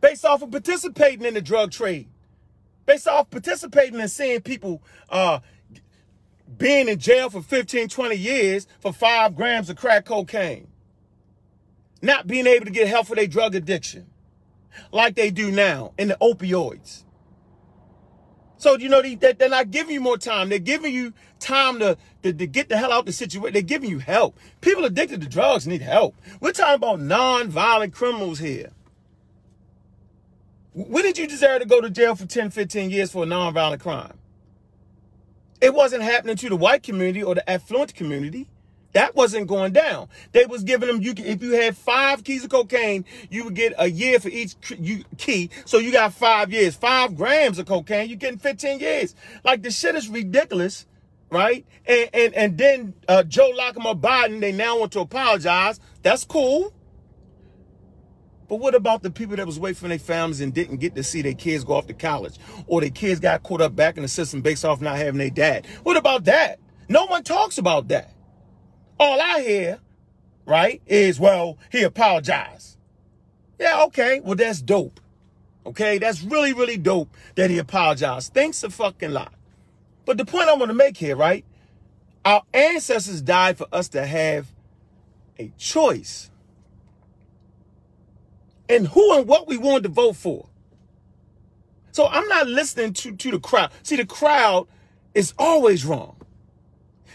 based 0.00 0.24
off 0.24 0.42
of 0.42 0.50
participating 0.50 1.24
in 1.24 1.34
the 1.34 1.42
drug 1.42 1.70
trade, 1.70 2.08
based 2.86 3.08
off 3.08 3.30
participating 3.30 4.00
and 4.00 4.10
seeing 4.10 4.40
people 4.40 4.82
uh, 5.10 5.40
being 6.56 6.88
in 6.88 6.98
jail 6.98 7.30
for 7.30 7.42
15, 7.42 7.88
20 7.88 8.14
years 8.16 8.66
for 8.80 8.92
five 8.92 9.36
grams 9.36 9.68
of 9.70 9.76
crack 9.76 10.04
cocaine 10.04 10.68
not 12.02 12.26
being 12.26 12.46
able 12.46 12.64
to 12.64 12.70
get 12.70 12.88
help 12.88 13.06
for 13.06 13.16
their 13.16 13.26
drug 13.26 13.54
addiction 13.54 14.06
like 14.92 15.14
they 15.14 15.30
do 15.30 15.50
now 15.50 15.92
in 15.98 16.08
the 16.08 16.16
opioids. 16.20 17.04
So, 18.56 18.76
you 18.76 18.88
know, 18.88 19.02
they, 19.02 19.14
they're 19.14 19.48
not 19.48 19.70
giving 19.70 19.94
you 19.94 20.00
more 20.00 20.18
time. 20.18 20.48
They're 20.48 20.58
giving 20.58 20.92
you 20.92 21.12
time 21.38 21.78
to, 21.78 21.96
to, 22.22 22.32
to 22.32 22.46
get 22.46 22.68
the 22.68 22.76
hell 22.76 22.92
out 22.92 23.00
of 23.00 23.06
the 23.06 23.12
situation. 23.12 23.52
They're 23.52 23.62
giving 23.62 23.88
you 23.88 24.00
help. 24.00 24.36
People 24.60 24.84
addicted 24.84 25.20
to 25.20 25.28
drugs 25.28 25.66
need 25.66 25.82
help. 25.82 26.16
We're 26.40 26.52
talking 26.52 26.74
about 26.74 27.00
non-violent 27.00 27.92
criminals 27.92 28.40
here. 28.40 28.70
When 30.78 31.02
did 31.02 31.18
you 31.18 31.26
deserve 31.26 31.60
to 31.60 31.66
go 31.66 31.80
to 31.80 31.90
jail 31.90 32.14
for 32.14 32.24
10, 32.24 32.50
15 32.50 32.90
years 32.90 33.10
for 33.10 33.24
a 33.24 33.26
non-violent 33.26 33.82
crime? 33.82 34.16
It 35.60 35.74
wasn't 35.74 36.04
happening 36.04 36.36
to 36.36 36.48
the 36.48 36.54
white 36.54 36.84
community 36.84 37.20
or 37.20 37.34
the 37.34 37.50
affluent 37.50 37.96
community. 37.96 38.48
That 38.92 39.16
wasn't 39.16 39.48
going 39.48 39.72
down. 39.72 40.08
They 40.30 40.46
was 40.46 40.62
giving 40.62 40.86
them 40.86 41.02
you 41.02 41.14
if 41.16 41.42
you 41.42 41.50
had 41.54 41.76
five 41.76 42.22
keys 42.22 42.44
of 42.44 42.50
cocaine, 42.50 43.04
you 43.28 43.42
would 43.44 43.56
get 43.56 43.74
a 43.76 43.90
year 43.90 44.20
for 44.20 44.28
each 44.28 44.54
key. 45.16 45.50
So 45.64 45.78
you 45.78 45.90
got 45.90 46.14
five 46.14 46.52
years, 46.52 46.76
five 46.76 47.16
grams 47.16 47.58
of 47.58 47.66
cocaine, 47.66 48.08
you're 48.08 48.16
getting 48.16 48.38
15 48.38 48.78
years. 48.78 49.16
Like 49.42 49.62
the 49.62 49.72
shit 49.72 49.96
is 49.96 50.08
ridiculous, 50.08 50.86
right? 51.28 51.66
And 51.86 52.08
and 52.14 52.34
and 52.34 52.56
then 52.56 52.94
uh, 53.08 53.24
Joe 53.24 53.50
Lachlan 53.56 54.00
Biden, 54.00 54.40
they 54.40 54.52
now 54.52 54.78
want 54.78 54.92
to 54.92 55.00
apologize. 55.00 55.80
That's 56.02 56.24
cool. 56.24 56.72
But 58.48 58.56
what 58.56 58.74
about 58.74 59.02
the 59.02 59.10
people 59.10 59.36
that 59.36 59.46
was 59.46 59.58
waiting 59.58 59.76
for 59.76 59.88
their 59.88 59.98
families 59.98 60.40
and 60.40 60.54
didn't 60.54 60.78
get 60.78 60.94
to 60.94 61.02
see 61.02 61.20
their 61.20 61.34
kids 61.34 61.64
go 61.64 61.74
off 61.74 61.86
to 61.88 61.94
college, 61.94 62.38
or 62.66 62.80
their 62.80 62.90
kids 62.90 63.20
got 63.20 63.42
caught 63.42 63.60
up 63.60 63.76
back 63.76 63.96
in 63.96 64.02
the 64.02 64.08
system 64.08 64.40
based 64.40 64.64
off 64.64 64.80
not 64.80 64.96
having 64.96 65.18
their 65.18 65.30
dad? 65.30 65.66
What 65.82 65.96
about 65.96 66.24
that? 66.24 66.58
No 66.88 67.04
one 67.06 67.22
talks 67.22 67.58
about 67.58 67.88
that. 67.88 68.14
All 68.98 69.20
I 69.20 69.42
hear, 69.42 69.80
right, 70.46 70.80
is, 70.86 71.20
well, 71.20 71.58
he 71.70 71.82
apologized. 71.82 72.78
Yeah, 73.60 73.82
okay. 73.84 74.20
Well, 74.20 74.36
that's 74.36 74.62
dope. 74.62 75.00
Okay, 75.66 75.98
that's 75.98 76.22
really, 76.22 76.54
really 76.54 76.78
dope 76.78 77.14
that 77.34 77.50
he 77.50 77.58
apologized. 77.58 78.32
Thanks 78.32 78.62
a 78.62 78.70
fucking 78.70 79.10
lot. 79.10 79.34
But 80.06 80.16
the 80.16 80.24
point 80.24 80.48
I 80.48 80.54
want 80.54 80.70
to 80.70 80.74
make 80.74 80.96
here, 80.96 81.16
right? 81.16 81.44
Our 82.24 82.42
ancestors 82.54 83.20
died 83.20 83.58
for 83.58 83.66
us 83.70 83.88
to 83.90 84.06
have 84.06 84.46
a 85.38 85.52
choice 85.58 86.30
in 88.68 88.86
who 88.86 89.16
and 89.16 89.26
what 89.26 89.46
we 89.48 89.56
wanted 89.56 89.84
to 89.84 89.88
vote 89.88 90.16
for. 90.16 90.48
So 91.92 92.06
I'm 92.06 92.28
not 92.28 92.46
listening 92.46 92.92
to, 92.94 93.16
to 93.16 93.30
the 93.32 93.40
crowd. 93.40 93.70
See, 93.82 93.96
the 93.96 94.06
crowd 94.06 94.68
is 95.14 95.34
always 95.38 95.84
wrong. 95.84 96.16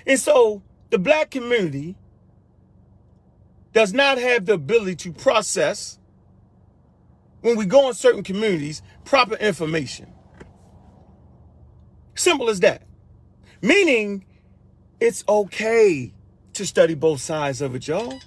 And 0.06 0.20
so 0.20 0.62
the 0.90 1.00
black 1.00 1.32
community 1.32 1.96
does 3.72 3.94
not 3.94 4.18
have 4.18 4.46
the 4.46 4.54
ability 4.54 4.96
to 4.96 5.12
process 5.14 6.00
when 7.42 7.58
we 7.58 7.66
go 7.66 7.88
in 7.88 7.94
certain 7.94 8.24
communities 8.24 8.82
proper 9.06 9.36
information. 9.36 10.12
Simple 12.16 12.50
as 12.50 12.60
that. 12.62 12.84
Meaning 13.62 14.26
it's 15.00 15.24
okay 15.28 16.14
to 16.54 16.66
study 16.66 16.94
both 16.94 17.22
sides 17.22 17.62
of 17.62 17.76
it, 17.76 17.88
y'all. 17.88 18.20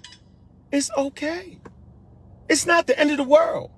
It's 0.72 0.90
okay. 0.96 1.58
It's 2.48 2.66
not 2.66 2.86
the 2.86 2.98
end 2.98 3.10
of 3.10 3.16
the 3.16 3.24
world 3.24 3.70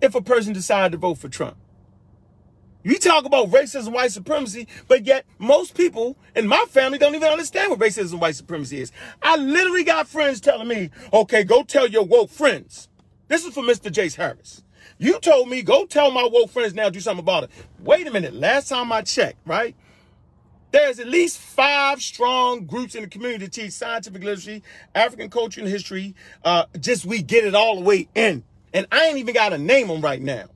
if 0.00 0.14
a 0.14 0.20
person 0.20 0.52
decided 0.52 0.92
to 0.92 0.98
vote 0.98 1.18
for 1.18 1.28
Trump. 1.28 1.56
You 2.82 2.98
talk 2.98 3.24
about 3.24 3.50
racism, 3.50 3.92
white 3.92 4.12
supremacy, 4.12 4.68
but 4.88 5.06
yet 5.06 5.24
most 5.38 5.74
people 5.74 6.18
in 6.36 6.46
my 6.46 6.62
family 6.68 6.98
don't 6.98 7.14
even 7.14 7.30
understand 7.30 7.70
what 7.70 7.80
racism, 7.80 8.12
and 8.12 8.20
white 8.20 8.36
supremacy 8.36 8.78
is. 8.78 8.92
I 9.22 9.36
literally 9.36 9.84
got 9.84 10.06
friends 10.06 10.38
telling 10.38 10.68
me, 10.68 10.90
okay, 11.10 11.44
go 11.44 11.62
tell 11.62 11.86
your 11.86 12.04
woke 12.04 12.28
friends. 12.28 12.90
This 13.28 13.46
is 13.46 13.54
for 13.54 13.62
Mr. 13.62 13.90
Jace 13.90 14.16
Harris. 14.16 14.62
You 14.98 15.18
told 15.18 15.48
me, 15.48 15.62
go 15.62 15.86
tell 15.86 16.10
my 16.10 16.28
woke 16.30 16.50
friends 16.50 16.74
now, 16.74 16.90
do 16.90 17.00
something 17.00 17.22
about 17.22 17.44
it. 17.44 17.50
Wait 17.80 18.06
a 18.06 18.10
minute. 18.10 18.34
Last 18.34 18.68
time 18.68 18.92
I 18.92 19.00
checked, 19.00 19.38
right? 19.46 19.74
There's 20.74 20.98
at 20.98 21.06
least 21.06 21.38
five 21.38 22.02
strong 22.02 22.66
groups 22.66 22.96
in 22.96 23.02
the 23.02 23.08
community 23.08 23.44
to 23.44 23.48
teach 23.48 23.70
scientific 23.70 24.24
literacy, 24.24 24.60
African 24.92 25.30
culture 25.30 25.60
and 25.60 25.70
history. 25.70 26.16
Uh, 26.44 26.64
just 26.80 27.06
we 27.06 27.22
get 27.22 27.44
it 27.44 27.54
all 27.54 27.76
the 27.76 27.82
way 27.82 28.08
in. 28.16 28.42
And 28.72 28.84
I 28.90 29.04
ain't 29.04 29.18
even 29.18 29.34
got 29.34 29.50
to 29.50 29.58
name 29.58 29.86
them 29.86 30.00
right 30.00 30.20
now 30.20 30.46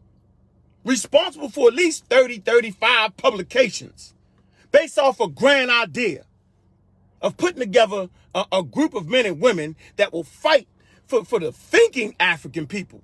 responsible 0.84 1.48
for 1.48 1.68
at 1.68 1.75
least 1.75 2.06
30, 2.06 2.40
35 2.40 3.16
publications 3.16 4.12
based 4.72 4.98
off 4.98 5.20
a 5.20 5.28
grand 5.28 5.70
idea 5.70 6.25
of 7.22 7.37
putting 7.37 7.60
together 7.60 8.08
a, 8.34 8.44
a, 8.50 8.64
group 8.64 8.94
of 8.94 9.06
men 9.06 9.25
and 9.25 9.40
women 9.40 9.76
that 9.98 10.12
will 10.12 10.25
fight 10.25 10.66
for, 11.06 11.25
for 11.25 11.38
the 11.38 11.52
thinking 11.52 12.16
African 12.18 12.66
people. 12.66 13.02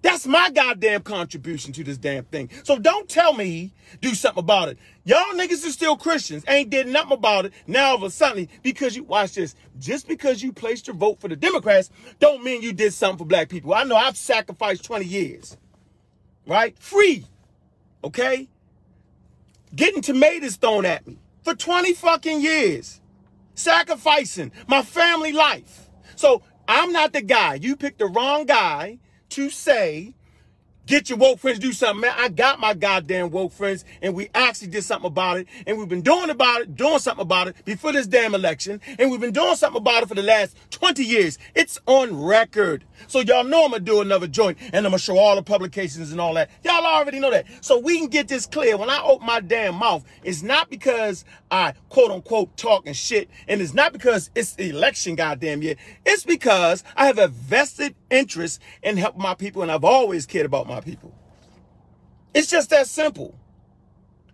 That's 0.00 0.26
my 0.26 0.50
goddamn 0.50 1.02
contribution 1.02 1.72
to 1.72 1.84
this 1.84 1.98
damn 1.98 2.24
thing. 2.24 2.50
So 2.62 2.78
don't 2.78 3.08
tell 3.08 3.32
me 3.32 3.72
do 4.00 4.14
something 4.14 4.42
about 4.42 4.68
it. 4.68 4.78
Y'all 5.04 5.34
niggas 5.34 5.66
are 5.66 5.70
still 5.70 5.96
Christians, 5.96 6.44
ain't 6.46 6.70
did 6.70 6.86
nothing 6.86 7.12
about 7.12 7.46
it. 7.46 7.52
Now 7.66 7.90
all 7.90 7.96
of 7.96 8.02
a 8.04 8.10
sudden, 8.10 8.48
because 8.62 8.94
you 8.94 9.02
watch 9.04 9.34
this, 9.34 9.54
just 9.78 10.06
because 10.06 10.42
you 10.42 10.52
placed 10.52 10.86
your 10.86 10.96
vote 10.96 11.20
for 11.20 11.28
the 11.28 11.36
Democrats, 11.36 11.90
don't 12.20 12.44
mean 12.44 12.62
you 12.62 12.72
did 12.72 12.92
something 12.92 13.18
for 13.18 13.24
black 13.24 13.48
people. 13.48 13.74
I 13.74 13.84
know 13.84 13.96
I've 13.96 14.16
sacrificed 14.16 14.84
20 14.84 15.04
years 15.04 15.56
right? 16.48 16.76
Free. 16.78 17.26
Okay? 18.02 18.48
Getting 19.76 20.02
tomatoes 20.02 20.56
thrown 20.56 20.84
at 20.86 21.06
me 21.06 21.18
for 21.42 21.54
20 21.54 21.92
fucking 21.92 22.40
years. 22.40 23.00
Sacrificing 23.54 24.50
my 24.66 24.82
family 24.82 25.32
life. 25.32 25.90
So 26.16 26.42
I'm 26.66 26.92
not 26.92 27.12
the 27.12 27.22
guy. 27.22 27.54
You 27.54 27.76
picked 27.76 27.98
the 27.98 28.06
wrong 28.06 28.46
guy 28.46 28.98
to 29.30 29.50
say 29.50 30.14
Get 30.88 31.10
your 31.10 31.18
woke 31.18 31.38
friends 31.38 31.58
do 31.58 31.70
something, 31.74 32.00
man. 32.00 32.14
I 32.16 32.30
got 32.30 32.60
my 32.60 32.72
goddamn 32.72 33.28
woke 33.28 33.52
friends, 33.52 33.84
and 34.00 34.14
we 34.14 34.30
actually 34.34 34.68
did 34.68 34.84
something 34.84 35.06
about 35.06 35.36
it, 35.36 35.46
and 35.66 35.76
we've 35.76 35.86
been 35.86 36.00
doing 36.00 36.30
about 36.30 36.62
it, 36.62 36.76
doing 36.76 36.98
something 36.98 37.20
about 37.20 37.46
it 37.46 37.62
before 37.66 37.92
this 37.92 38.06
damn 38.06 38.34
election, 38.34 38.80
and 38.98 39.10
we've 39.10 39.20
been 39.20 39.34
doing 39.34 39.54
something 39.54 39.82
about 39.82 40.04
it 40.04 40.08
for 40.08 40.14
the 40.14 40.22
last 40.22 40.56
20 40.70 41.04
years. 41.04 41.38
It's 41.54 41.78
on 41.84 42.18
record. 42.24 42.84
So 43.06 43.20
y'all 43.20 43.44
know 43.44 43.66
I'm 43.66 43.72
gonna 43.72 43.84
do 43.84 44.00
another 44.00 44.26
joint, 44.26 44.56
and 44.62 44.76
I'm 44.76 44.92
gonna 44.92 44.98
show 44.98 45.18
all 45.18 45.36
the 45.36 45.42
publications 45.42 46.10
and 46.10 46.22
all 46.22 46.32
that. 46.34 46.48
Y'all 46.64 46.86
already 46.86 47.20
know 47.20 47.32
that. 47.32 47.44
So 47.60 47.78
we 47.78 47.98
can 47.98 48.08
get 48.08 48.28
this 48.28 48.46
clear. 48.46 48.78
When 48.78 48.88
I 48.88 49.02
open 49.02 49.26
my 49.26 49.40
damn 49.40 49.74
mouth, 49.74 50.06
it's 50.24 50.40
not 50.40 50.70
because 50.70 51.26
I 51.50 51.74
quote 51.88 52.10
unquote 52.10 52.56
talking 52.56 52.92
shit, 52.92 53.28
and 53.46 53.60
it's 53.60 53.74
not 53.74 53.92
because 53.92 54.30
it's 54.34 54.54
election, 54.56 55.14
goddamn 55.14 55.62
yet. 55.62 55.78
It's 56.04 56.24
because 56.24 56.84
I 56.96 57.06
have 57.06 57.18
a 57.18 57.28
vested 57.28 57.94
interest 58.10 58.60
in 58.82 58.96
helping 58.96 59.22
my 59.22 59.34
people, 59.34 59.62
and 59.62 59.70
I've 59.70 59.84
always 59.84 60.26
cared 60.26 60.46
about 60.46 60.66
my 60.66 60.80
people. 60.80 61.14
It's 62.34 62.48
just 62.48 62.70
that 62.70 62.86
simple. 62.86 63.34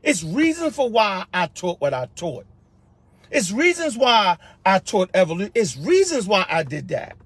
It's 0.02 0.22
reasons 0.22 0.76
for 0.76 0.90
why 0.90 1.24
I 1.32 1.46
taught 1.46 1.80
what 1.80 1.94
I 1.94 2.08
taught. 2.14 2.46
It's 3.30 3.50
reasons 3.50 3.96
why 3.96 4.36
I 4.64 4.78
taught 4.78 5.10
evolution. 5.14 5.52
It's 5.54 5.76
reasons 5.76 6.26
why 6.26 6.46
I 6.48 6.62
did 6.62 6.88
that. 6.88 7.16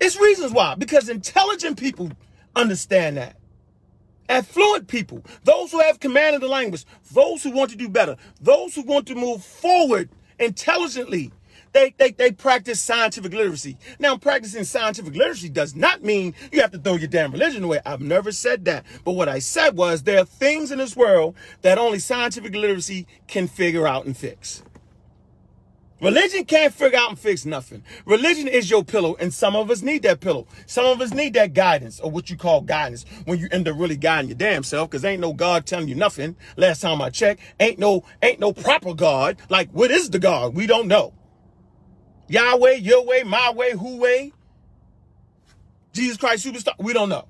It's 0.00 0.20
reasons 0.20 0.52
why. 0.52 0.74
Because 0.74 1.08
intelligent 1.08 1.78
people 1.78 2.10
understand 2.54 3.16
that. 3.16 3.36
Affluent 4.28 4.88
people, 4.88 5.22
those 5.44 5.70
who 5.72 5.80
have 5.80 6.00
command 6.00 6.34
of 6.34 6.40
the 6.40 6.48
language, 6.48 6.84
those 7.12 7.42
who 7.42 7.50
want 7.50 7.70
to 7.70 7.76
do 7.76 7.88
better, 7.88 8.16
those 8.40 8.74
who 8.74 8.82
want 8.82 9.06
to 9.06 9.14
move 9.14 9.44
forward 9.44 10.08
intelligently, 10.38 11.32
they, 11.72 11.94
they, 11.98 12.10
they 12.12 12.32
practice 12.32 12.80
scientific 12.80 13.32
literacy. 13.32 13.76
Now, 13.98 14.16
practicing 14.16 14.64
scientific 14.64 15.14
literacy 15.14 15.50
does 15.50 15.76
not 15.76 16.02
mean 16.02 16.34
you 16.50 16.62
have 16.62 16.70
to 16.72 16.78
throw 16.78 16.96
your 16.96 17.08
damn 17.08 17.32
religion 17.32 17.62
away. 17.64 17.80
I've 17.84 18.00
never 18.00 18.32
said 18.32 18.64
that. 18.64 18.84
But 19.04 19.12
what 19.12 19.28
I 19.28 19.40
said 19.40 19.76
was 19.76 20.02
there 20.02 20.20
are 20.20 20.24
things 20.24 20.72
in 20.72 20.78
this 20.78 20.96
world 20.96 21.34
that 21.62 21.76
only 21.76 21.98
scientific 21.98 22.54
literacy 22.54 23.06
can 23.28 23.46
figure 23.46 23.86
out 23.86 24.06
and 24.06 24.16
fix. 24.16 24.62
Religion 26.00 26.44
can't 26.44 26.74
figure 26.74 26.98
out 26.98 27.08
and 27.08 27.18
fix 27.18 27.46
nothing. 27.46 27.82
Religion 28.04 28.48
is 28.48 28.68
your 28.70 28.84
pillow, 28.84 29.16
and 29.18 29.32
some 29.32 29.56
of 29.56 29.70
us 29.70 29.80
need 29.80 30.02
that 30.02 30.20
pillow. 30.20 30.46
Some 30.66 30.84
of 30.84 31.00
us 31.00 31.12
need 31.12 31.32
that 31.34 31.54
guidance, 31.54 32.00
or 32.00 32.10
what 32.10 32.28
you 32.28 32.36
call 32.36 32.60
guidance, 32.60 33.06
when 33.24 33.38
you 33.38 33.48
end 33.50 33.66
up 33.66 33.78
really 33.78 33.96
guiding 33.96 34.28
your 34.28 34.36
damn 34.36 34.62
self, 34.62 34.90
because 34.90 35.04
ain't 35.06 35.22
no 35.22 35.32
God 35.32 35.64
telling 35.64 35.88
you 35.88 35.94
nothing. 35.94 36.36
Last 36.56 36.80
time 36.82 37.00
I 37.00 37.08
checked, 37.08 37.40
ain't 37.58 37.78
no 37.78 38.04
ain't 38.22 38.40
no 38.40 38.52
proper 38.52 38.92
God. 38.92 39.38
Like, 39.48 39.70
what 39.70 39.90
is 39.90 40.10
the 40.10 40.18
God? 40.18 40.54
We 40.54 40.66
don't 40.66 40.86
know. 40.86 41.14
Yahweh, 42.28 42.74
your 42.74 43.04
way, 43.06 43.22
my 43.22 43.52
way, 43.52 43.72
who 43.72 43.96
way? 43.96 44.32
Jesus 45.92 46.18
Christ 46.18 46.44
superstar? 46.44 46.74
We 46.78 46.92
don't 46.92 47.08
know. 47.08 47.26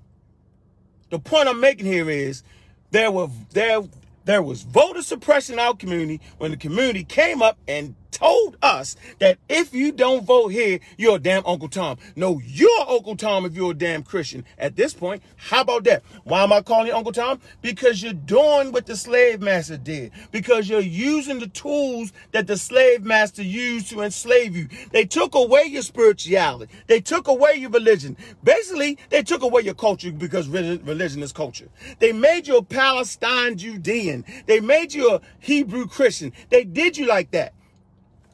The 1.11 1.21
point 1.21 1.49
I'm 1.49 1.61
making 1.61 1.87
here 1.87 2.11
is 2.11 2.43
there 2.91 3.13
were 3.13 3.29
there 3.53 3.83
there 4.25 4.43
was 4.43 4.63
voter 4.63 5.03
suppression 5.03 5.55
in 5.55 5.61
our 5.61 5.75
community 5.75 6.21
when 6.39 6.51
the 6.51 6.57
community 6.57 7.05
came 7.05 7.43
up 7.43 7.59
and 7.69 7.95
told 8.11 8.57
us 8.63 8.97
that 9.19 9.39
if 9.49 9.75
you 9.75 9.93
don't 9.93 10.25
vote 10.25 10.49
here, 10.49 10.81
you're 10.97 11.17
a 11.17 11.21
damn 11.21 11.45
Uncle 11.47 11.69
Tom. 11.69 11.99
No, 12.17 12.41
you're 12.45 12.89
Uncle 12.89 13.17
Tom 13.17 13.45
if 13.45 13.55
you're 13.55 13.73
a 13.73 13.75
damn 13.75 14.03
Christian. 14.03 14.45
At 14.59 14.77
this 14.77 14.95
point, 14.95 15.23
how 15.37 15.63
about 15.63 15.85
that? 15.85 16.03
Why 16.25 16.43
am 16.43 16.53
I 16.53 16.63
calling 16.63 16.89
you 16.89 16.95
Uncle 16.95 17.13
Tom? 17.13 17.41
Because 17.63 18.03
you're 18.03 18.13
doing 18.13 18.73
what 18.73 18.87
the 18.87 18.97
slave 18.97 19.41
master 19.41 19.77
did. 19.77 20.13
Because 20.33 20.69
you're 20.69 20.81
using 20.81 21.39
the 21.39 21.49
tools 21.49 22.13
that 22.33 22.47
the 22.47 22.57
slave 22.57 23.03
master 23.05 23.43
used 23.43 23.91
to 23.91 24.03
enslave 24.03 24.57
you. 24.57 24.69
They 24.93 25.05
took 25.05 25.35
away 25.35 25.65
your 25.65 25.83
spirituality. 25.83 26.73
They 26.87 27.01
took 27.01 27.29
away 27.29 27.55
your 27.55 27.71
religion. 27.71 28.17
Basically, 28.43 28.99
they 29.11 29.23
took 29.23 29.43
away 29.43 29.63
your 29.63 29.75
culture 29.75 30.13
because 30.13 30.49
religion 30.49 31.23
is 31.23 31.33
culture. 31.33 31.69
They 31.99 32.13
made 32.13 32.47
you 32.47 32.59
a 32.59 32.63
Palestine 32.63 33.57
Judean. 33.57 34.25
They 34.47 34.61
made 34.61 34.95
you 34.95 35.15
a 35.15 35.21
Hebrew 35.39 35.87
Christian. 35.87 36.33
They 36.51 36.65
did 36.65 36.97
you 36.97 37.07
like 37.07 37.31
that. 37.33 37.53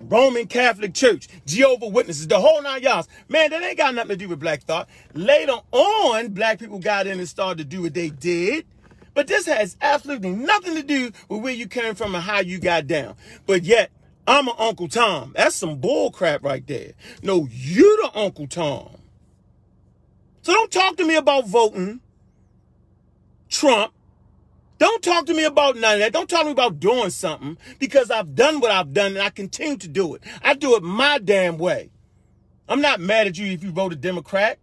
Roman 0.02 0.46
Catholic 0.46 0.94
Church, 0.94 1.28
Jehovah 1.46 1.88
Witnesses, 1.88 2.26
the 2.28 2.40
whole 2.40 2.62
nine 2.62 2.82
yards. 2.82 3.08
Man, 3.28 3.50
that 3.50 3.62
ain't 3.62 3.78
got 3.78 3.94
nothing 3.94 4.10
to 4.10 4.16
do 4.16 4.28
with 4.28 4.40
Black 4.40 4.62
Thought. 4.62 4.88
Later 5.14 5.56
on, 5.70 6.28
black 6.28 6.58
people 6.58 6.78
got 6.78 7.06
in 7.06 7.18
and 7.18 7.28
started 7.28 7.58
to 7.58 7.64
do 7.64 7.82
what 7.82 7.94
they 7.94 8.10
did. 8.10 8.66
But 9.14 9.26
this 9.26 9.46
has 9.46 9.76
absolutely 9.80 10.30
nothing 10.30 10.74
to 10.74 10.82
do 10.82 11.12
with 11.28 11.42
where 11.42 11.52
you 11.52 11.66
came 11.66 11.94
from 11.94 12.14
and 12.14 12.24
how 12.24 12.40
you 12.40 12.58
got 12.58 12.86
down. 12.86 13.16
But 13.46 13.62
yet, 13.64 13.90
I'm 14.26 14.48
an 14.48 14.54
Uncle 14.58 14.88
Tom. 14.88 15.32
That's 15.36 15.56
some 15.56 15.78
bull 15.78 16.10
crap 16.10 16.42
right 16.42 16.66
there. 16.66 16.92
No, 17.22 17.48
you're 17.50 17.96
the 18.02 18.10
Uncle 18.14 18.46
Tom. 18.46 18.96
So 20.42 20.52
don't 20.52 20.70
talk 20.70 20.96
to 20.96 21.06
me 21.06 21.14
about 21.16 21.46
voting 21.46 22.00
Trump 23.48 23.92
don't 24.82 25.00
talk 25.00 25.26
to 25.26 25.34
me 25.34 25.44
about 25.44 25.76
none 25.76 25.94
of 25.94 26.00
that. 26.00 26.12
Don't 26.12 26.28
talk 26.28 26.40
to 26.40 26.46
me 26.46 26.50
about 26.50 26.80
doing 26.80 27.10
something 27.10 27.56
because 27.78 28.10
I've 28.10 28.34
done 28.34 28.58
what 28.58 28.72
I've 28.72 28.92
done 28.92 29.12
and 29.12 29.22
I 29.22 29.30
continue 29.30 29.76
to 29.76 29.86
do 29.86 30.16
it. 30.16 30.24
I 30.42 30.54
do 30.54 30.74
it 30.74 30.82
my 30.82 31.20
damn 31.20 31.56
way. 31.56 31.92
I'm 32.68 32.80
not 32.80 32.98
mad 32.98 33.28
at 33.28 33.38
you 33.38 33.46
if 33.46 33.62
you 33.62 33.70
vote 33.70 33.92
a 33.92 33.96
Democrat. 33.96 34.58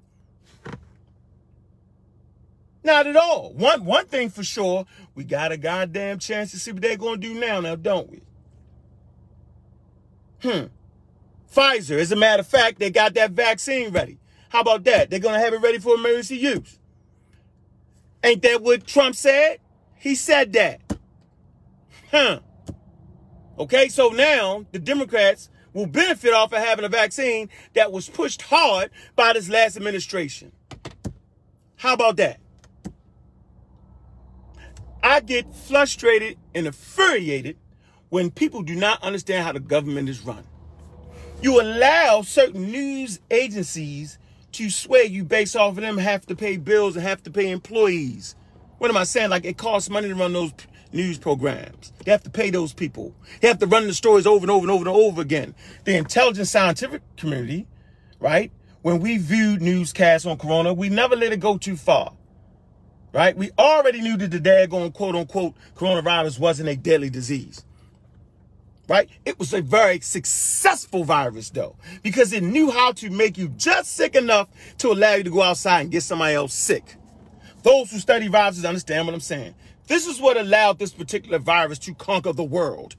Not 2.84 3.08
at 3.08 3.15
all. 3.15 3.53
One 3.53 3.86
one 3.86 4.08
thing 4.08 4.29
for 4.29 4.43
sure, 4.43 4.86
we 5.15 5.23
got 5.23 5.53
a 5.53 5.58
goddamn 5.58 6.19
chance 6.19 6.51
to 6.51 6.60
see 6.60 6.73
what 6.73 6.82
they're 6.82 6.97
gonna 6.97 7.15
do 7.15 7.34
now, 7.34 7.62
now, 7.62 7.77
don't 7.77 8.12
we? 8.12 8.21
Hmm. 10.41 10.65
Pfizer, 11.49 11.97
as 11.97 12.12
a 12.12 12.17
matter 12.17 12.41
of 12.41 12.47
fact, 12.47 12.79
they 12.79 12.91
got 12.91 13.13
that 13.13 13.32
vaccine 13.32 13.93
ready. 13.93 14.17
How 14.49 14.60
about 14.60 14.84
that? 14.84 15.10
They're 15.10 15.19
gonna 15.19 15.39
have 15.39 15.53
it 15.53 15.62
ready 15.62 15.79
for 15.79 15.95
emergency 15.95 16.36
use. 16.36 16.77
Ain't 18.21 18.41
that 18.41 18.62
what 18.62 18.86
Trump 18.86 19.15
said? 19.15 19.60
He 19.99 20.15
said 20.15 20.53
that. 20.53 20.81
Huh. 22.12 22.39
Okay, 23.57 23.89
so 23.89 24.09
now 24.09 24.65
the 24.71 24.79
Democrats 24.79 25.49
will 25.73 25.85
benefit 25.85 26.33
off 26.33 26.53
of 26.53 26.59
having 26.59 26.85
a 26.85 26.89
vaccine 26.89 27.49
that 27.73 27.91
was 27.91 28.09
pushed 28.09 28.43
hard 28.43 28.89
by 29.15 29.33
this 29.33 29.49
last 29.49 29.75
administration. 29.75 30.51
How 31.75 31.93
about 31.93 32.17
that? 32.17 32.39
I 35.03 35.19
get 35.19 35.53
frustrated 35.53 36.38
and 36.55 36.67
infuriated 36.67 37.57
when 38.09 38.31
people 38.31 38.63
do 38.63 38.75
not 38.75 39.03
understand 39.03 39.45
how 39.45 39.51
the 39.51 39.59
government 39.59 40.09
is 40.09 40.21
run. 40.21 40.43
You 41.41 41.62
allow 41.62 42.21
certain 42.21 42.71
news 42.71 43.19
agencies 43.29 44.17
to 44.53 44.69
swear 44.69 45.05
you 45.05 45.23
based 45.23 45.55
off 45.55 45.77
of 45.77 45.81
them 45.81 45.97
have 45.97 46.25
to 46.25 46.35
pay 46.35 46.57
bills 46.57 46.95
and 46.95 47.05
have 47.05 47.23
to 47.23 47.31
pay 47.31 47.49
employees. 47.49 48.35
What 48.79 48.89
am 48.89 48.97
I 48.97 49.03
saying? 49.03 49.29
Like 49.29 49.45
it 49.45 49.57
costs 49.57 49.89
money 49.89 50.07
to 50.07 50.15
run 50.15 50.33
those 50.33 50.53
news 50.91 51.17
programs. 51.17 51.91
They 52.03 52.11
have 52.11 52.23
to 52.23 52.29
pay 52.29 52.49
those 52.49 52.73
people. 52.73 53.13
They 53.41 53.47
have 53.49 53.59
to 53.59 53.67
run 53.67 53.85
the 53.87 53.93
stories 53.93 54.25
over 54.25 54.43
and 54.43 54.51
over 54.51 54.63
and 54.63 54.71
over 54.71 54.87
and 54.87 54.87
over 54.87 55.21
again. 55.21 55.53
The 55.83 55.95
intelligent 55.97 56.47
scientific 56.47 57.01
community, 57.17 57.67
right? 58.19 58.51
When 58.81 59.01
we 59.01 59.17
viewed 59.17 59.61
newscasts 59.61 60.25
on 60.25 60.37
Corona, 60.37 60.73
we 60.73 60.87
never 60.87 61.15
let 61.15 61.33
it 61.33 61.41
go 61.41 61.57
too 61.57 61.75
far. 61.75 62.13
Right? 63.11 63.35
We 63.35 63.51
already 63.57 64.01
knew 64.01 64.17
that 64.17 64.31
the 64.31 64.39
daggone 64.39 64.93
quote 64.93 65.15
unquote 65.15 65.55
coronavirus 65.75 66.39
wasn't 66.39 66.69
a 66.69 66.75
deadly 66.77 67.09
disease. 67.09 67.65
Right? 68.87 69.09
It 69.25 69.37
was 69.37 69.53
a 69.53 69.61
very 69.61 69.99
successful 69.99 71.03
virus 71.03 71.49
though, 71.49 71.75
because 72.01 72.31
it 72.31 72.43
knew 72.43 72.71
how 72.71 72.93
to 72.93 73.09
make 73.09 73.37
you 73.37 73.49
just 73.49 73.93
sick 73.93 74.15
enough 74.15 74.47
to 74.77 74.91
allow 74.91 75.15
you 75.15 75.23
to 75.23 75.29
go 75.29 75.41
outside 75.41 75.81
and 75.81 75.91
get 75.91 76.03
somebody 76.03 76.35
else 76.35 76.53
sick. 76.53 76.95
Those 77.63 77.91
who 77.91 77.99
study 77.99 78.27
viruses 78.27 78.65
understand 78.65 79.05
what 79.05 79.13
I'm 79.13 79.19
saying. 79.19 79.55
This 79.87 80.07
is 80.07 80.21
what 80.21 80.37
allowed 80.37 80.79
this 80.79 80.91
particular 80.91 81.39
virus 81.39 81.79
to 81.79 81.93
conquer 81.93 82.31
the 82.31 82.43
world. 82.43 82.95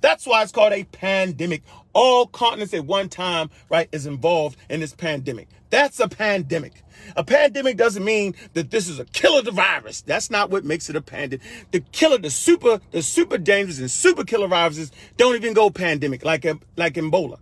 That's 0.00 0.26
why 0.26 0.42
it's 0.42 0.52
called 0.52 0.72
a 0.72 0.84
pandemic. 0.84 1.62
All 1.92 2.26
continents 2.26 2.74
at 2.74 2.84
one 2.84 3.08
time, 3.08 3.50
right, 3.70 3.88
is 3.90 4.06
involved 4.06 4.56
in 4.70 4.80
this 4.80 4.94
pandemic. 4.94 5.48
That's 5.70 5.98
a 5.98 6.08
pandemic. 6.08 6.84
A 7.16 7.24
pandemic 7.24 7.76
doesn't 7.76 8.04
mean 8.04 8.34
that 8.52 8.70
this 8.70 8.88
is 8.88 9.00
a 9.00 9.04
killer 9.06 9.42
the 9.42 9.50
virus. 9.50 10.02
That's 10.02 10.30
not 10.30 10.50
what 10.50 10.64
makes 10.64 10.88
it 10.88 10.96
a 10.96 11.00
pandemic. 11.00 11.44
The 11.72 11.80
killer, 11.92 12.18
the 12.18 12.30
super, 12.30 12.80
the 12.92 13.02
super 13.02 13.36
dangerous 13.38 13.80
and 13.80 13.90
super 13.90 14.24
killer 14.24 14.46
viruses 14.48 14.92
don't 15.16 15.34
even 15.34 15.54
go 15.54 15.70
pandemic 15.70 16.24
like 16.24 16.46
uh, 16.46 16.54
like 16.76 16.94
Ebola. 16.94 17.38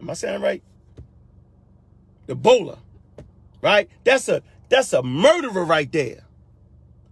Am 0.00 0.10
I 0.10 0.14
saying 0.14 0.40
right? 0.40 0.62
Ebola, 2.26 2.78
right? 3.62 3.88
That's 4.04 4.28
a 4.28 4.42
that's 4.68 4.92
a 4.92 5.02
murderer 5.02 5.64
right 5.64 5.90
there. 5.90 6.24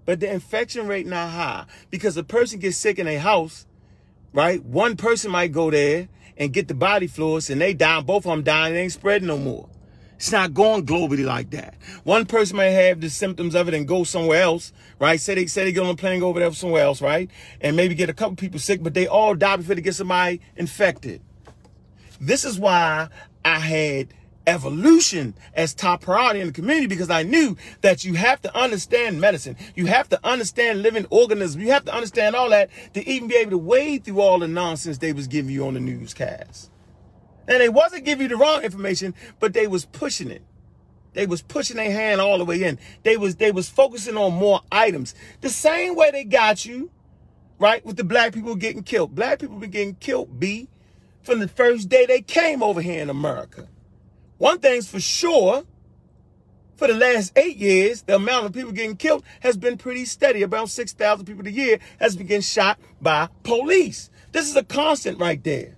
But 0.05 0.21
the 0.21 0.33
infection 0.33 0.87
rate 0.87 1.07
not 1.07 1.31
high 1.31 1.65
because 1.91 2.17
a 2.17 2.23
person 2.23 2.61
gets 2.61 2.77
sick 2.77 2.99
in 2.99 3.09
a 3.09 3.17
house, 3.17 3.67
right? 4.33 4.65
One 4.65 4.97
person 4.97 5.33
might 5.33 5.53
go 5.53 5.71
there 5.71 6.09
and 6.37 6.53
get 6.53 6.69
the 6.69 6.75
body 6.75 7.07
fluids 7.07 7.51
and 7.51 7.61
they 7.61 7.75
die. 7.75 8.01
Both 8.03 8.27
of 8.27 8.31
them 8.31 8.43
dying. 8.43 8.75
It 8.75 8.79
ain't 8.79 8.93
spreading 8.93 9.29
no 9.29 9.39
more. 9.39 9.69
It's 10.17 10.33
not 10.33 10.55
going 10.55 10.87
globally 10.87 11.27
like 11.27 11.51
that. 11.51 11.75
One 12.05 12.25
person 12.25 12.57
may 12.57 12.73
have 12.73 13.01
the 13.01 13.11
symptoms 13.11 13.55
of 13.55 13.69
it 13.69 13.75
and 13.75 13.87
go 13.87 14.03
somewhere 14.05 14.43
else, 14.43 14.73
right? 14.99 15.21
Say 15.21 15.35
they 15.35 15.47
say 15.47 15.65
they 15.65 15.73
get 15.73 15.83
on 15.83 15.91
a 15.91 15.97
plane, 15.97 16.21
go 16.21 16.29
over 16.29 16.41
there 16.41 16.53
somewhere 16.53 16.85
else, 16.85 17.03
right? 17.03 17.31
And 17.61 17.77
maybe 17.77 17.95
get 17.95 18.09
a 18.09 18.15
couple 18.15 18.37
people 18.37 18.59
sick, 18.59 18.83
but 18.83 18.95
they 18.95 19.07
all 19.07 19.35
die 19.35 19.57
before 19.57 19.75
they 19.75 19.83
get 19.83 19.95
somebody 19.95 20.41
infected. 20.57 21.21
This 22.19 22.47
is 22.47 22.59
why 22.59 23.09
I 23.45 23.59
had 23.59 24.15
evolution 24.47 25.35
as 25.55 25.75
top 25.75 26.03
priority 26.03 26.41
in 26.41 26.47
the 26.47 26.53
community 26.53 26.87
because 26.87 27.11
I 27.11 27.23
knew 27.23 27.57
that 27.81 28.05
you 28.05 28.15
have 28.15 28.41
to 28.43 28.57
understand 28.57 29.21
medicine. 29.21 29.57
You 29.75 29.87
have 29.87 30.09
to 30.11 30.21
understand 30.25 30.83
living 30.83 31.07
organisms. 31.11 31.63
You 31.65 31.73
have 31.73 31.85
to 31.87 31.95
understand 31.95 32.37
all 32.37 32.51
that 32.51 32.71
to 32.95 33.09
even 33.09 33.29
be 33.29 33.37
able 33.37 33.53
to 33.53 33.59
wade 33.59 34.05
through 34.05 34.21
all 34.21 34.39
the 34.39 34.49
nonsense 34.49 34.99
they 34.99 35.13
was 35.13 35.27
giving 35.27 35.53
you 35.53 35.67
on 35.67 35.75
the 35.75 35.81
newscast. 35.81 36.71
And 37.49 37.61
they 37.61 37.69
wasn't 37.69 38.05
giving 38.05 38.23
you 38.25 38.29
the 38.29 38.37
wrong 38.37 38.63
information, 38.63 39.15
but 39.39 39.53
they 39.53 39.67
was 39.67 39.85
pushing 39.85 40.31
it. 40.31 40.43
They 41.13 41.27
was 41.27 41.41
pushing 41.41 41.77
their 41.77 41.91
hand 41.91 42.21
all 42.21 42.39
the 42.39 42.45
way 42.45 42.63
in. 42.63 42.79
They 43.03 43.17
was 43.17 43.37
they 43.37 43.51
was 43.51 43.71
focusing 43.71 44.17
on 44.17 44.35
more 44.35 44.61
items. 44.71 45.15
The 45.41 45.49
same 45.49 45.97
way 45.97 46.11
they 46.11 46.25
got 46.25 46.67
you, 46.67 46.91
right, 47.59 47.85
with 47.87 47.97
the 47.97 48.05
black 48.05 48.35
people 48.35 48.55
getting 48.55 48.83
killed. 48.83 49.15
Black 49.15 49.39
people 49.39 49.57
been 49.57 49.71
getting 49.71 49.95
killed, 49.95 50.39
B, 50.39 50.69
from 51.23 51.41
the 51.41 51.49
first 51.49 51.89
day 51.89 52.05
they 52.05 52.21
came 52.21 52.63
over 52.63 52.83
here 52.83 53.01
in 53.01 53.09
America. 53.09 53.67
One 54.39 54.59
thing's 54.59 54.89
for 54.89 55.01
sure, 55.01 55.65
for 56.77 56.89
the 56.89 56.95
last 56.95 57.33
eight 57.37 57.57
years, 57.57 58.03
the 58.03 58.17
amount 58.17 58.47
of 58.47 58.53
people 58.53 58.73
getting 58.73 58.97
killed 58.97 59.25
has 59.41 59.57
been 59.57 59.79
pretty 59.79 60.05
steady. 60.05 60.43
About 60.43 60.69
6,000 60.69 61.25
people 61.25 61.47
a 61.47 61.51
year 61.51 61.79
has 61.99 62.17
been 62.17 62.27
getting 62.27 62.43
shot 62.43 62.79
by 63.01 63.29
police. 63.43 64.11
This 64.33 64.49
is 64.49 64.57
a 64.57 64.65
constant 64.65 65.19
right 65.19 65.43
there. 65.43 65.77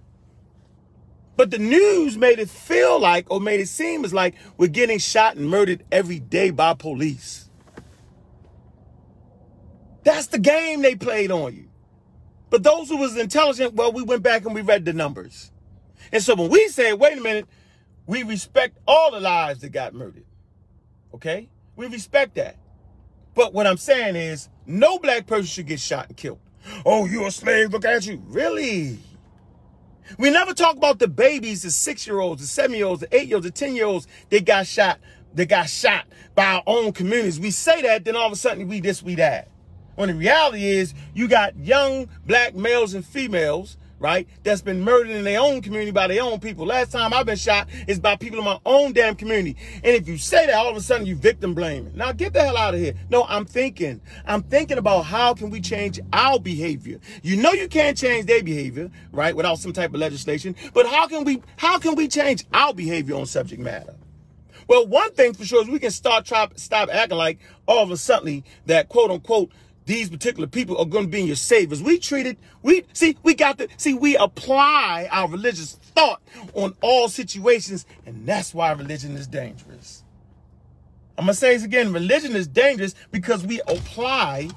But 1.37 1.53
the 1.53 1.59
news 1.59 2.19
made 2.19 2.41
it 2.41 2.51
feel 2.51 2.99
like, 2.99 3.31
or 3.31 3.41
made 3.41 3.61
it 3.61 3.69
seem 3.69 4.05
as 4.05 4.13
like 4.13 4.35
we're 4.57 4.67
getting 4.67 4.99
shot 4.99 5.37
and 5.37 5.49
murdered 5.49 5.85
every 5.93 6.19
day 6.19 6.51
by 6.51 6.75
police. 6.75 7.49
That's 10.03 10.27
the 10.27 10.39
game 10.41 10.83
they 10.83 10.97
played 10.97 11.31
on 11.31 11.55
you. 11.55 11.69
But 12.51 12.65
those 12.65 12.89
who 12.89 12.97
was 12.97 13.17
intelligent, 13.17 13.75
well, 13.75 13.93
we 13.93 14.03
went 14.03 14.25
back 14.25 14.47
and 14.47 14.55
we 14.55 14.63
read 14.63 14.85
the 14.85 14.93
numbers. 14.93 15.53
And 16.11 16.23
so 16.23 16.35
when 16.35 16.51
we 16.51 16.67
say, 16.69 16.93
wait 16.93 17.19
a 17.19 17.21
minute, 17.21 17.47
we 18.09 18.25
respect 18.25 18.79
all 18.89 19.13
the 19.13 19.21
lives 19.21 19.61
that 19.61 19.69
got 19.69 19.95
murdered. 19.95 20.25
Okay? 21.15 21.49
We 21.77 21.87
respect 21.87 22.35
that. 22.35 22.57
But 23.35 23.55
what 23.55 23.67
I'm 23.67 23.77
saying 23.77 24.17
is, 24.17 24.49
no 24.67 24.99
black 24.99 25.27
person 25.27 25.47
should 25.47 25.67
get 25.67 25.79
shot 25.79 26.09
and 26.09 26.17
killed. 26.17 26.41
Oh, 26.85 27.07
you 27.07 27.25
a 27.27 27.31
slave, 27.31 27.71
look 27.71 27.85
at 27.85 28.07
you. 28.07 28.21
Really? 28.27 28.99
We 30.19 30.31
never 30.31 30.55
talk 30.55 30.77
about 30.77 30.99
the 30.99 31.07
babies, 31.07 31.63
the 31.63 31.71
six-year-olds, 31.71 32.41
the 32.41 32.49
seven-year-olds, 32.49 33.03
the 33.03 33.15
eight-year-olds, 33.15 33.47
the 33.47 33.53
ten-year-olds 33.53 34.07
They 34.31 34.41
got 34.41 34.67
shot. 34.67 34.99
They 35.35 35.47
got 35.47 35.69
shot 35.69 36.07
by 36.35 36.55
our 36.55 36.63
own 36.67 36.93
communities. 36.93 37.39
We 37.39 37.51
say 37.51 37.83
that, 37.83 38.05
then 38.05 38.17
all 38.17 38.27
of 38.27 38.33
a 38.33 38.37
sudden 38.37 38.67
we 38.67 38.81
this, 38.81 39.03
we 39.03 39.15
that. 39.17 39.49
When 39.97 40.09
the 40.09 40.15
reality 40.15 40.65
is, 40.65 40.95
you 41.15 41.29
got 41.29 41.57
young 41.59 42.09
black 42.27 42.55
males 42.55 42.95
and 42.95 43.05
females 43.05 43.77
right? 43.99 44.29
That's 44.43 44.63
been 44.63 44.83
murdered 44.83 45.11
in 45.11 45.25
their 45.25 45.41
own 45.41 45.61
community 45.61 45.91
by 45.91 46.07
their 46.07 46.23
own 46.23 46.41
people. 46.41 46.67
Last 46.67 46.93
time 46.93 47.13
I've 47.13 47.27
been 47.27 47.37
shot 47.37 47.69
is 47.87 47.99
by 47.99 48.17
people 48.17 48.39
in 48.39 48.45
my 48.45 48.59
own 48.65 48.93
damn 48.93 49.15
community. 49.15 49.57
And 49.77 49.95
if 49.95 50.09
you 50.09 50.19
say 50.19 50.47
that, 50.47 50.55
all 50.55 50.69
of 50.69 50.77
a 50.77 50.81
sudden 50.81 51.07
you 51.07 51.17
victim 51.17 51.55
blaming. 51.55 51.97
Now 51.97 52.13
get 52.13 52.33
the 52.33 52.43
hell 52.43 52.57
out 52.57 52.75
of 52.75 52.81
here. 52.81 52.95
No, 53.11 53.25
I'm 53.29 53.45
thinking. 53.45 54.01
I'm 54.27 54.43
thinking 54.43 54.79
about 54.79 55.03
how 55.03 55.35
can 55.35 55.51
we 55.51 55.61
change 55.61 56.01
our 56.13 56.39
behavior. 56.39 57.01
You 57.23 57.37
know 57.37 57.53
you 57.53 57.69
can't 57.69 57.97
change 57.97 58.27
their 58.27 58.43
behavior, 58.43 58.91
right? 59.13 59.35
Without 59.35 59.59
some 59.59 59.73
type 59.73 59.93
of 59.95 60.01
legislation. 60.01 60.55
But 60.75 60.87
how 60.87 61.07
can 61.09 61.25
we 61.25 61.43
how 61.57 61.79
can 61.79 61.95
we 61.95 62.09
change 62.09 62.45
our 62.53 62.73
behavior 62.73 63.17
on 63.17 63.27
subject 63.27 63.61
matter? 63.61 63.95
Well, 64.69 64.87
one 64.87 65.13
thing 65.13 65.33
for 65.33 65.47
sure 65.47 65.63
is 65.63 65.69
we 65.69 65.79
can 65.79 65.91
start 65.91 66.27
try 66.27 66.47
stop 66.57 66.91
acting 66.93 67.17
like 67.17 67.39
all 67.67 67.83
of 67.83 67.91
a 67.91 67.97
sudden 67.97 68.45
that 68.67 68.89
quote 68.89 69.11
unquote 69.11 69.51
these 69.89 70.11
particular 70.11 70.47
people 70.47 70.77
are 70.77 70.85
going 70.85 71.07
to 71.07 71.11
be 71.11 71.23
your 71.23 71.35
saviors. 71.35 71.83
We 71.83 71.99
treated, 71.99 72.37
we 72.63 72.85
see, 72.93 73.17
we 73.23 73.35
got 73.35 73.57
to 73.57 73.69
see, 73.79 73.95
we 73.95 74.19
apply 74.19 75.09
our 75.11 75.29
religious 75.29 75.73
thought 75.73 76.21
on 76.53 76.75
all 76.83 77.09
situations, 77.09 77.87
and 78.05 78.27
that's 78.27 78.53
why 78.53 78.71
religion 78.73 79.17
is 79.17 79.27
dangerous. 79.27 80.05
I'm 81.17 81.25
gonna 81.25 81.35
say 81.35 81.55
this 81.55 81.65
again: 81.65 81.93
religion 81.93 82.37
is 82.37 82.47
dangerous 82.47 82.95
because 83.11 83.45
we 83.47 83.61
apply, 83.63 84.51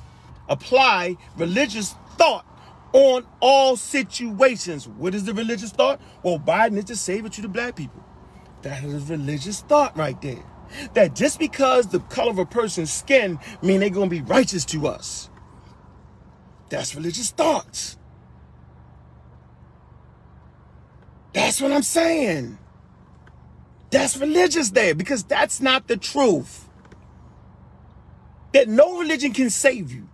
apply 0.49 1.15
religious 1.37 1.95
thought 2.17 2.45
on 2.91 3.25
all 3.39 3.77
situations. 3.77 4.87
What 4.87 5.15
is 5.15 5.23
the 5.23 5.33
religious 5.33 5.71
thought? 5.71 6.01
Well, 6.23 6.39
Biden 6.39 6.77
is 6.77 6.85
the 6.85 6.95
savior 6.97 7.29
to 7.29 7.41
the 7.41 7.47
black 7.47 7.77
people. 7.77 8.03
That 8.63 8.83
is 8.83 9.09
religious 9.09 9.61
thought 9.61 9.97
right 9.97 10.21
there 10.21 10.43
that 10.93 11.15
just 11.15 11.39
because 11.39 11.87
the 11.87 11.99
color 11.99 12.31
of 12.31 12.39
a 12.39 12.45
person's 12.45 12.91
skin 12.91 13.39
mean 13.61 13.79
they're 13.79 13.89
going 13.89 14.09
to 14.09 14.15
be 14.15 14.21
righteous 14.21 14.65
to 14.65 14.87
us. 14.87 15.29
That's 16.69 16.95
religious 16.95 17.31
thoughts. 17.31 17.97
That's 21.33 21.61
what 21.61 21.71
I'm 21.71 21.83
saying. 21.83 22.57
That's 23.89 24.17
religious 24.17 24.71
there 24.71 24.95
because 24.95 25.23
that's 25.23 25.61
not 25.61 25.87
the 25.87 25.97
truth. 25.97 26.69
That 28.53 28.67
no 28.67 28.99
religion 28.99 29.33
can 29.33 29.49
save 29.49 29.91
you. 29.91 30.09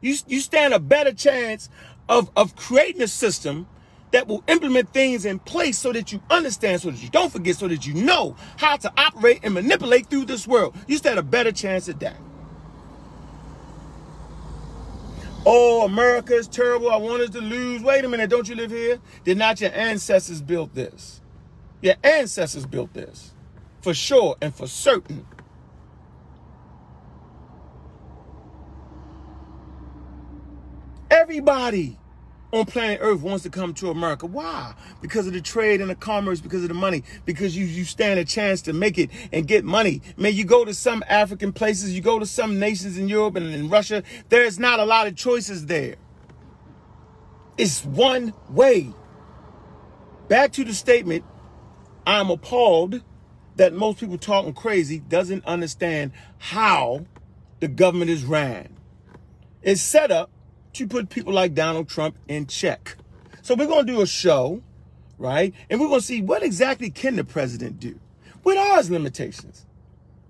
You, 0.00 0.16
you 0.26 0.40
stand 0.40 0.74
a 0.74 0.78
better 0.78 1.12
chance 1.12 1.68
of, 2.08 2.30
of 2.36 2.56
creating 2.56 3.02
a 3.02 3.08
system 3.08 3.66
that 4.12 4.28
will 4.28 4.44
implement 4.46 4.92
things 4.92 5.24
in 5.24 5.38
place 5.38 5.78
so 5.78 5.92
that 5.92 6.12
you 6.12 6.22
understand, 6.30 6.80
so 6.80 6.90
that 6.90 7.02
you 7.02 7.08
don't 7.08 7.32
forget, 7.32 7.56
so 7.56 7.66
that 7.68 7.86
you 7.86 7.94
know 7.94 8.36
how 8.58 8.76
to 8.76 8.92
operate 8.96 9.40
and 9.42 9.54
manipulate 9.54 10.06
through 10.06 10.26
this 10.26 10.46
world. 10.46 10.74
You 10.86 10.98
stand 10.98 11.18
a 11.18 11.22
better 11.22 11.50
chance 11.52 11.88
at 11.88 11.98
that. 12.00 12.16
Oh, 15.44 15.84
America 15.84 16.34
is 16.34 16.46
terrible. 16.46 16.90
I 16.90 16.96
want 16.96 17.22
us 17.22 17.30
to 17.30 17.40
lose. 17.40 17.82
Wait 17.82 18.04
a 18.04 18.08
minute, 18.08 18.30
don't 18.30 18.48
you 18.48 18.54
live 18.54 18.70
here? 18.70 19.00
Did 19.24 19.38
not 19.38 19.60
your 19.60 19.72
ancestors 19.74 20.40
build 20.40 20.74
this? 20.74 21.20
Your 21.80 21.96
ancestors 22.04 22.64
built 22.64 22.92
this. 22.94 23.32
For 23.80 23.92
sure 23.92 24.36
and 24.40 24.54
for 24.54 24.68
certain. 24.68 25.26
Everybody 31.10 31.98
on 32.52 32.66
planet 32.66 32.98
Earth 33.00 33.22
wants 33.22 33.42
to 33.44 33.50
come 33.50 33.72
to 33.74 33.90
America. 33.90 34.26
Why? 34.26 34.74
Because 35.00 35.26
of 35.26 35.32
the 35.32 35.40
trade 35.40 35.80
and 35.80 35.88
the 35.88 35.94
commerce, 35.94 36.40
because 36.40 36.62
of 36.62 36.68
the 36.68 36.74
money, 36.74 37.02
because 37.24 37.56
you, 37.56 37.64
you 37.64 37.84
stand 37.84 38.20
a 38.20 38.24
chance 38.24 38.60
to 38.62 38.74
make 38.74 38.98
it 38.98 39.10
and 39.32 39.48
get 39.48 39.64
money. 39.64 40.02
Man, 40.18 40.34
you 40.34 40.44
go 40.44 40.64
to 40.64 40.74
some 40.74 41.02
African 41.08 41.52
places, 41.52 41.94
you 41.94 42.02
go 42.02 42.18
to 42.18 42.26
some 42.26 42.58
nations 42.58 42.98
in 42.98 43.08
Europe 43.08 43.36
and 43.36 43.46
in 43.54 43.70
Russia, 43.70 44.02
there's 44.28 44.58
not 44.58 44.80
a 44.80 44.84
lot 44.84 45.06
of 45.06 45.16
choices 45.16 45.66
there. 45.66 45.96
It's 47.56 47.84
one 47.84 48.34
way. 48.50 48.92
Back 50.28 50.52
to 50.52 50.64
the 50.64 50.74
statement, 50.74 51.24
I'm 52.06 52.30
appalled 52.30 53.02
that 53.56 53.72
most 53.72 53.98
people 53.98 54.18
talking 54.18 54.52
crazy 54.52 54.98
doesn't 54.98 55.44
understand 55.46 56.12
how 56.38 57.06
the 57.60 57.68
government 57.68 58.10
is 58.10 58.24
ran. 58.24 58.76
It's 59.62 59.80
set 59.80 60.10
up 60.10 60.31
to 60.74 60.86
put 60.86 61.10
people 61.10 61.32
like 61.32 61.54
Donald 61.54 61.88
Trump 61.88 62.16
in 62.28 62.46
check. 62.46 62.96
So 63.42 63.54
we're 63.54 63.66
going 63.66 63.86
to 63.86 63.92
do 63.92 64.00
a 64.00 64.06
show, 64.06 64.62
right? 65.18 65.54
And 65.68 65.80
we're 65.80 65.88
going 65.88 66.00
to 66.00 66.06
see 66.06 66.22
what 66.22 66.42
exactly 66.42 66.90
can 66.90 67.16
the 67.16 67.24
president 67.24 67.80
do? 67.80 67.98
What 68.42 68.56
are 68.56 68.76
his 68.78 68.90
limitations? 68.90 69.66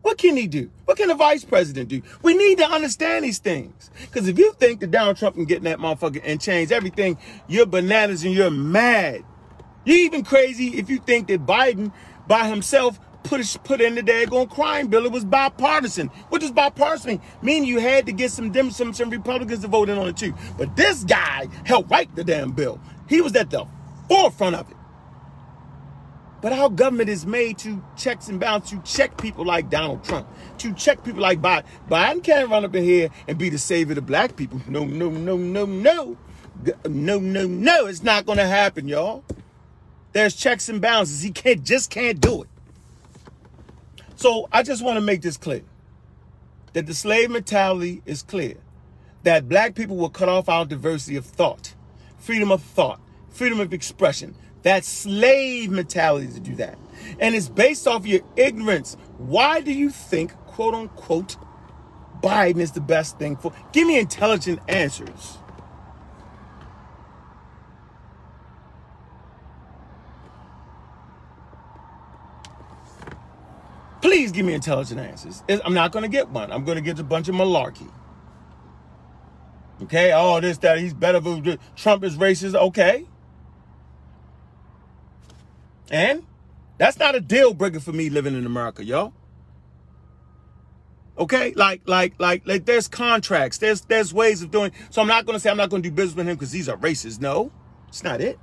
What 0.03 0.19
can 0.19 0.37
he 0.37 0.49
do? 0.49 0.71
What 0.85 0.97
can 0.97 1.09
the 1.09 1.15
vice 1.15 1.45
president 1.45 1.89
do? 1.89 2.03
We 2.23 2.35
need 2.35 2.59
to 2.59 2.65
understand 2.65 3.25
these 3.25 3.39
things. 3.39 3.91
Because 4.01 4.29
if 4.29 4.39
you 4.39 4.53
think 4.55 4.81
that 4.81 4.91
Donald 4.91 5.17
Trump 5.17 5.37
can 5.37 5.45
get 5.45 5.59
in 5.59 5.65
that 5.65 5.79
motherfucker 5.79 6.21
and 6.25 6.41
change 6.41 6.73
everything, 6.73 7.17
you're 7.47 7.67
bananas 7.67 8.25
and 8.25 8.35
you're 8.35 8.51
mad. 8.51 9.25
You're 9.85 9.99
even 9.99 10.25
crazy 10.25 10.79
if 10.79 10.91
you 10.91 10.99
think 10.99 11.29
that 11.29 11.47
Biden 11.47 11.93
by 12.27 12.49
himself 12.49 12.99
put 13.25 13.59
put 13.65 13.81
in 13.81 13.95
the 13.95 14.03
daggone 14.03 14.51
crime 14.51 14.89
bill. 14.89 15.05
It 15.05 15.13
was 15.13 15.25
bipartisan. 15.25 16.09
What 16.29 16.41
does 16.41 16.51
bipartisan 16.51 17.11
mean? 17.11 17.21
Meaning 17.43 17.69
you 17.69 17.79
had 17.79 18.07
to 18.07 18.13
get 18.13 18.31
some 18.31 18.51
Dem 18.51 18.71
some, 18.71 18.93
some 18.93 19.11
Republicans 19.11 19.61
to 19.61 19.69
vote 19.69 19.89
in 19.89 19.99
on 19.99 20.09
it 20.09 20.17
too. 20.17 20.35
But 20.59 20.77
this 20.77 21.05
guy 21.05 21.49
helped 21.65 21.91
write 21.91 22.15
the 22.15 22.25
damn 22.25 22.53
bill. 22.53 22.81
He 23.09 23.21
was 23.21 23.35
at 23.37 23.51
the 23.51 23.67
forefront 24.09 24.57
of 24.57 24.71
it. 24.71 24.77
But 26.41 26.53
our 26.53 26.69
government 26.69 27.09
is 27.09 27.25
made 27.25 27.59
to 27.59 27.83
checks 27.97 28.29
and 28.29 28.41
balances 28.41 28.71
to 28.73 28.83
check 28.85 29.17
people 29.17 29.45
like 29.45 29.71
Donald 29.71 30.03
Trump, 30.03 30.27
to 30.59 30.75
check 30.75 31.05
people 31.05 31.23
like 31.23 31.41
Biden. 31.41 31.65
Biden 31.89 32.25
can't 32.25 32.51
run 32.51 32.65
up 32.65 32.75
in 32.75 32.83
here 32.83 33.11
and 33.29 33.39
be 33.39 33.49
the 33.49 33.59
savior 33.59 33.97
of 33.97 34.07
black 34.07 34.35
people. 34.35 34.61
No, 34.67 34.85
no, 34.85 35.09
no, 35.09 35.37
no, 35.37 35.67
no. 35.67 36.17
No, 36.89 37.19
no, 37.19 37.47
no. 37.47 37.87
It's 37.87 38.03
not 38.03 38.27
going 38.27 38.39
to 38.39 38.47
happen, 38.47 38.89
y'all. 38.89 39.25
There's 40.13 40.35
checks 40.35 40.69
and 40.69 40.81
balances. 40.81 41.23
He 41.23 41.31
can't 41.31 41.63
just 41.65 41.91
can't 41.91 42.21
do 42.21 42.43
it. 42.43 42.49
So 44.23 44.49
I 44.53 44.63
just 44.63 44.85
want 44.85 44.99
to 44.99 45.01
make 45.01 45.21
this 45.21 45.37
clear 45.37 45.63
that 46.75 46.87
the 46.87 46.95
slave 46.95 47.29
mentality 47.29 48.03
is 48.07 48.23
clear, 48.23 48.55
that 49.25 49.49
black 49.49 49.75
people 49.75 49.97
will 49.97 50.11
cut 50.11 50.29
off 50.29 50.49
our 50.49 50.65
diversity 50.65 51.17
of 51.17 51.27
thought, 51.27 51.75
freedom 52.19 52.53
of 52.53 52.63
thought, 52.63 53.01
freedom 53.31 53.59
of 53.59 53.73
expression. 53.73 54.37
That 54.63 54.85
slave 54.85 55.73
mentality 55.73 56.29
to 56.35 56.39
do 56.39 56.55
that. 56.55 56.79
And 57.19 57.35
it's 57.35 57.49
based 57.49 57.89
off 57.89 58.07
your 58.07 58.21
ignorance. 58.37 58.97
Why 59.19 59.61
do 59.61 59.73
you 59.73 59.91
think, 59.91 60.37
quote 60.47 60.75
unquote, 60.75 61.37
Biden 62.23 62.61
is 62.61 62.71
the 62.71 62.81
best 62.81 63.19
thing 63.19 63.35
for? 63.35 63.53
Give 63.73 63.89
me 63.89 63.99
intelligent 63.99 64.61
answers. 64.69 65.39
Please 74.03 74.33
give 74.33 74.45
me 74.45 74.53
intelligent 74.53 75.01
answers. 75.01 75.43
I'm 75.65 75.75
not 75.75 75.93
going 75.93 76.03
to 76.03 76.09
get 76.09 76.29
one. 76.29 76.53
I'm 76.53 76.65
going 76.65 76.77
to 76.77 76.83
get 76.83 76.99
a 76.99 77.05
bunch 77.05 77.29
of 77.29 77.37
malarkey. 77.37 77.91
Okay, 79.83 80.12
all 80.12 80.37
oh, 80.37 80.41
this, 80.41 80.59
that, 80.59 80.79
he's 80.79 80.93
better. 80.93 81.21
Trump 81.77 82.05
is 82.05 82.17
racist. 82.17 82.55
Okay. 82.55 83.07
And 85.91 86.25
that's 86.79 86.99
not 86.99 87.15
a 87.15 87.21
deal 87.21 87.55
breaker 87.55 87.81
for 87.81 87.93
me 87.93 88.11
living 88.11 88.35
in 88.37 88.45
America, 88.45 88.85
y'all. 88.85 89.12
Okay, 91.19 91.53
like, 91.55 91.83
like, 91.87 92.15
like, 92.19 92.47
like, 92.47 92.65
there's 92.65 92.88
contracts, 92.88 93.59
there's, 93.59 93.83
there's 93.83 94.15
ways 94.15 94.43
of 94.43 94.51
doing. 94.51 94.73
So 94.91 95.03
I'm 95.03 95.09
not 95.09 95.27
gonna 95.27 95.38
say 95.38 95.51
I'm 95.51 95.59
not 95.59 95.69
gonna 95.69 95.83
do 95.83 95.91
business 95.91 96.17
with 96.17 96.27
him 96.27 96.37
because 96.37 96.51
these 96.51 96.69
are 96.69 96.77
racist. 96.79 97.21
No, 97.21 97.53
it's 97.88 98.03
not 98.03 98.21
it. 98.21 98.38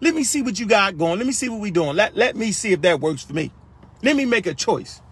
Let 0.00 0.14
me 0.14 0.24
see 0.24 0.40
what 0.40 0.58
you 0.58 0.66
got 0.66 0.96
going. 0.96 1.18
Let 1.18 1.26
me 1.26 1.32
see 1.32 1.48
what 1.48 1.60
we 1.60 1.70
doing. 1.70 1.94
Let, 1.94 2.16
let 2.16 2.36
me 2.36 2.52
see 2.52 2.72
if 2.72 2.80
that 2.82 3.00
works 3.00 3.22
for 3.22 3.34
me. 3.34 3.52
Let 4.04 4.16
me 4.16 4.26
make 4.26 4.46
a 4.46 4.54
choice. 4.54 5.02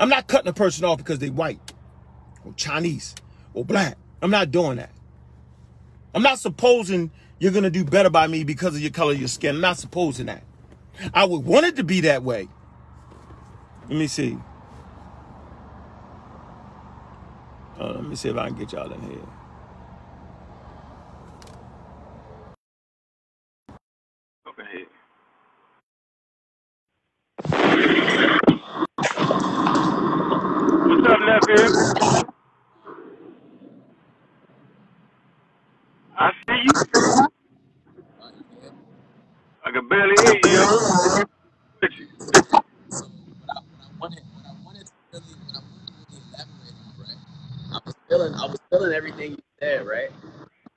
I'm 0.00 0.10
not 0.10 0.28
cutting 0.28 0.48
a 0.48 0.54
person 0.54 0.84
off 0.86 0.98
because 0.98 1.20
they 1.20 1.30
white 1.30 1.60
or 2.44 2.54
Chinese 2.54 3.14
or 3.54 3.64
black. 3.64 3.98
I'm 4.22 4.32
not 4.32 4.50
doing 4.50 4.78
that. 4.78 4.90
I'm 6.14 6.22
not 6.22 6.40
supposing 6.40 7.10
you're 7.40 7.52
gonna 7.52 7.70
do 7.70 7.84
better 7.84 8.10
by 8.10 8.26
me 8.28 8.44
because 8.44 8.74
of 8.76 8.82
your 8.82 8.90
color 8.92 9.12
of 9.12 9.20
your 9.20 9.28
skin. 9.28 9.56
I'm 9.56 9.62
not 9.62 9.78
supposing 9.78 10.26
that. 10.26 10.44
I 11.14 11.24
would 11.24 11.44
want 11.44 11.66
it 11.66 11.76
to 11.76 11.84
be 11.84 12.02
that 12.02 12.24
way. 12.24 12.48
Let 13.88 13.98
me 13.98 14.08
see. 14.08 14.38
Uh, 17.80 17.92
let 17.94 18.04
me 18.04 18.16
see 18.16 18.30
if 18.30 18.36
I 18.36 18.48
can 18.48 18.58
get 18.58 18.72
y'all 18.72 18.92
in 18.92 19.00
here. 19.02 19.20
Go 24.44 24.52
ahead. 24.62 24.86
What's 31.02 31.14
up, 31.14 31.20
nephew? 31.22 31.74
I 36.18 36.30
see 36.46 36.62
you. 36.64 36.72
I 39.64 39.70
can 39.72 39.88
barely 39.88 40.16
hear 40.24 40.40
you, 40.44 40.50
yo. 40.50 41.24
With 41.82 41.92
you. 41.98 42.08
I, 43.50 43.60
wanted, 44.00 44.22
what 44.34 44.46
I 44.46 44.54
wanted 44.64 44.86
to 44.86 44.92
really, 45.12 45.34
what 45.46 45.56
I 45.56 45.60
wanted 45.60 45.86
to 45.86 45.92
really 45.98 46.22
elaborate 46.30 46.74
on, 46.86 46.94
right? 47.00 47.18
I 47.72 47.80
was 47.86 47.94
feeling, 48.08 48.34
I 48.34 48.46
was 48.46 48.60
feeling 48.70 48.92
everything 48.94 49.30
you 49.32 49.38
said, 49.60 49.86
right? 49.86 50.10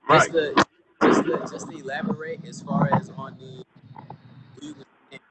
Right. 0.09 0.31
Just 0.31 0.33
to, 0.33 0.65
just 1.03 1.23
to, 1.25 1.39
just 1.51 1.71
to 1.71 1.77
elaborate 1.77 2.45
as 2.47 2.61
far 2.61 2.89
as 2.93 3.11
on 3.17 3.37
the, 3.39 3.63
you 4.65 4.75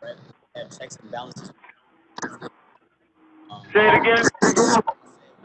right? 0.03 0.17
Have 0.57 0.79
checks 0.79 0.97
and 1.03 1.11
balances. 1.11 1.53
Um, 3.55 3.63
Say 3.73 3.89
it 3.89 3.95
again. 3.95 4.19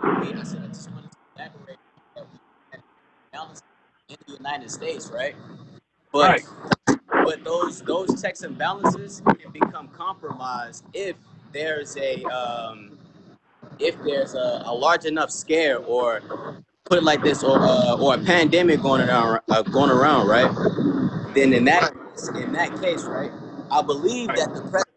I 0.01 0.43
said, 0.43 0.61
I 0.63 0.67
just 0.67 0.91
wanted 0.91 1.11
to 1.11 1.17
elaborate 1.35 1.77
that 2.15 2.25
we 2.31 2.79
balance 3.31 3.61
in 4.09 4.15
the 4.27 4.33
United 4.33 4.71
States, 4.71 5.11
right? 5.13 5.35
But 6.11 6.29
right 6.29 6.99
but 7.29 7.43
those 7.43 7.81
those 7.81 8.19
checks 8.21 8.41
and 8.41 8.57
balances 8.57 9.21
can 9.39 9.51
become 9.51 9.87
compromised 9.89 10.83
if 10.93 11.15
there's 11.53 11.95
a 11.97 12.23
um, 12.25 12.97
if 13.77 13.95
there's 14.03 14.33
a, 14.33 14.63
a 14.65 14.73
large 14.73 15.05
enough 15.05 15.29
scare 15.29 15.77
or 15.77 16.21
put 16.85 16.97
it 16.97 17.03
like 17.03 17.21
this 17.21 17.43
or 17.43 17.59
uh, 17.59 17.97
or 17.97 18.15
a 18.15 18.17
pandemic 18.17 18.81
going 18.81 19.07
around 19.07 19.41
uh, 19.49 19.61
going 19.61 19.91
around 19.91 20.27
right 20.27 20.51
then 21.35 21.53
in 21.53 21.65
that 21.65 21.93
in 22.35 22.51
that 22.51 22.69
case 22.81 23.03
right 23.03 23.31
i 23.71 23.81
believe 23.81 24.27
that 24.29 24.51
the 24.55 24.61
president 24.61 24.88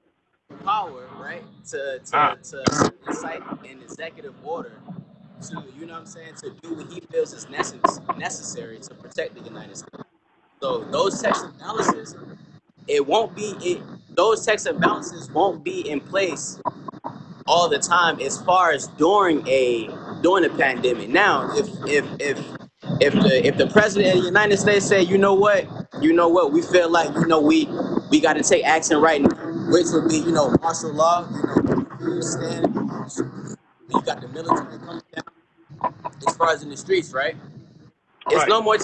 to 1.71 2.01
to, 2.01 2.11
ah. 2.15 2.35
to 2.43 2.93
incite 3.07 3.43
an 3.65 3.83
executive 3.83 4.35
order 4.45 4.73
to 5.43 5.65
you 5.79 5.87
know 5.87 5.95
what 5.95 6.01
i'm 6.01 6.07
saying 6.07 6.35
to 6.35 6.51
do 6.63 6.75
what 6.75 6.93
he 6.93 7.01
feels 7.01 7.33
is 7.33 7.47
necess- 7.47 8.19
necessary 8.19 8.79
to 8.79 8.95
protect 8.95 9.35
the 9.35 9.41
united 9.43 9.77
states 9.77 10.05
so 10.63 10.85
those 10.93 11.21
checks 11.21 11.43
and 11.43 11.59
balances, 11.59 12.15
it 12.87 13.05
won't 13.05 13.35
be 13.35 13.57
it. 13.61 13.83
Those 14.11 14.47
checks 14.47 14.65
and 14.67 14.81
balances 14.81 15.29
won't 15.33 15.65
be 15.65 15.89
in 15.91 15.99
place 16.01 16.61
all 17.49 17.69
the 17.69 17.81
time 17.81 18.21
as 18.21 18.41
far 18.43 18.71
as 18.71 18.87
during 18.97 19.47
a 19.49 19.89
during 20.23 20.45
a 20.45 20.57
pandemic. 20.57 21.09
Now, 21.09 21.51
if 21.57 21.67
if 21.89 22.07
if 22.21 22.39
if 23.01 23.13
the 23.13 23.45
if 23.45 23.57
the 23.57 23.67
president 23.67 24.15
of 24.15 24.21
the 24.23 24.29
United 24.29 24.59
States 24.59 24.87
say, 24.87 25.03
you 25.03 25.19
know 25.19 25.35
what, 25.35 25.67
you 26.01 26.13
know 26.13 26.29
what, 26.29 26.53
we 26.53 26.63
feel 26.63 26.89
like 26.89 27.13
you 27.17 27.27
know 27.27 27.41
we 27.41 27.69
we 28.11 28.21
got 28.21 28.35
to 28.35 28.45
take 28.45 28.65
action 28.65 28.99
right 28.99 29.21
now, 29.21 29.52
which 29.73 29.87
would 29.93 30.09
be 30.09 30.19
you 30.19 30.33
know 30.33 30.55
martial 30.61 30.93
law, 30.93 31.27
you 31.33 31.43
know, 31.43 32.15
you 32.15 32.23
stand, 32.23 32.67
you 33.89 34.03
got 34.03 34.21
the 34.21 34.29
military 34.29 34.79
coming 34.79 35.03
down 35.15 35.95
as 36.27 36.37
far 36.37 36.51
as 36.51 36.63
in 36.63 36.69
the 36.69 36.77
streets, 36.77 37.13
right? 37.13 37.37
It's 38.27 38.37
right. 38.37 38.49
no 38.49 38.63
more. 38.63 38.77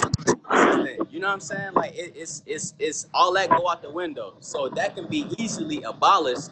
You 1.11 1.21
know 1.21 1.29
what 1.29 1.35
I'm 1.35 1.41
saying? 1.41 1.75
Like 1.75 1.95
it, 1.95 2.13
it's 2.17 2.43
it's 2.47 2.75
it's 2.79 3.07
all 3.13 3.35
that 3.35 3.51
go 3.51 3.69
out 3.69 3.83
the 3.83 3.91
window. 3.91 4.37
So 4.41 4.69
that 4.71 4.97
can 4.97 5.07
be 5.09 5.27
easily 5.39 5.83
abolished 5.83 6.51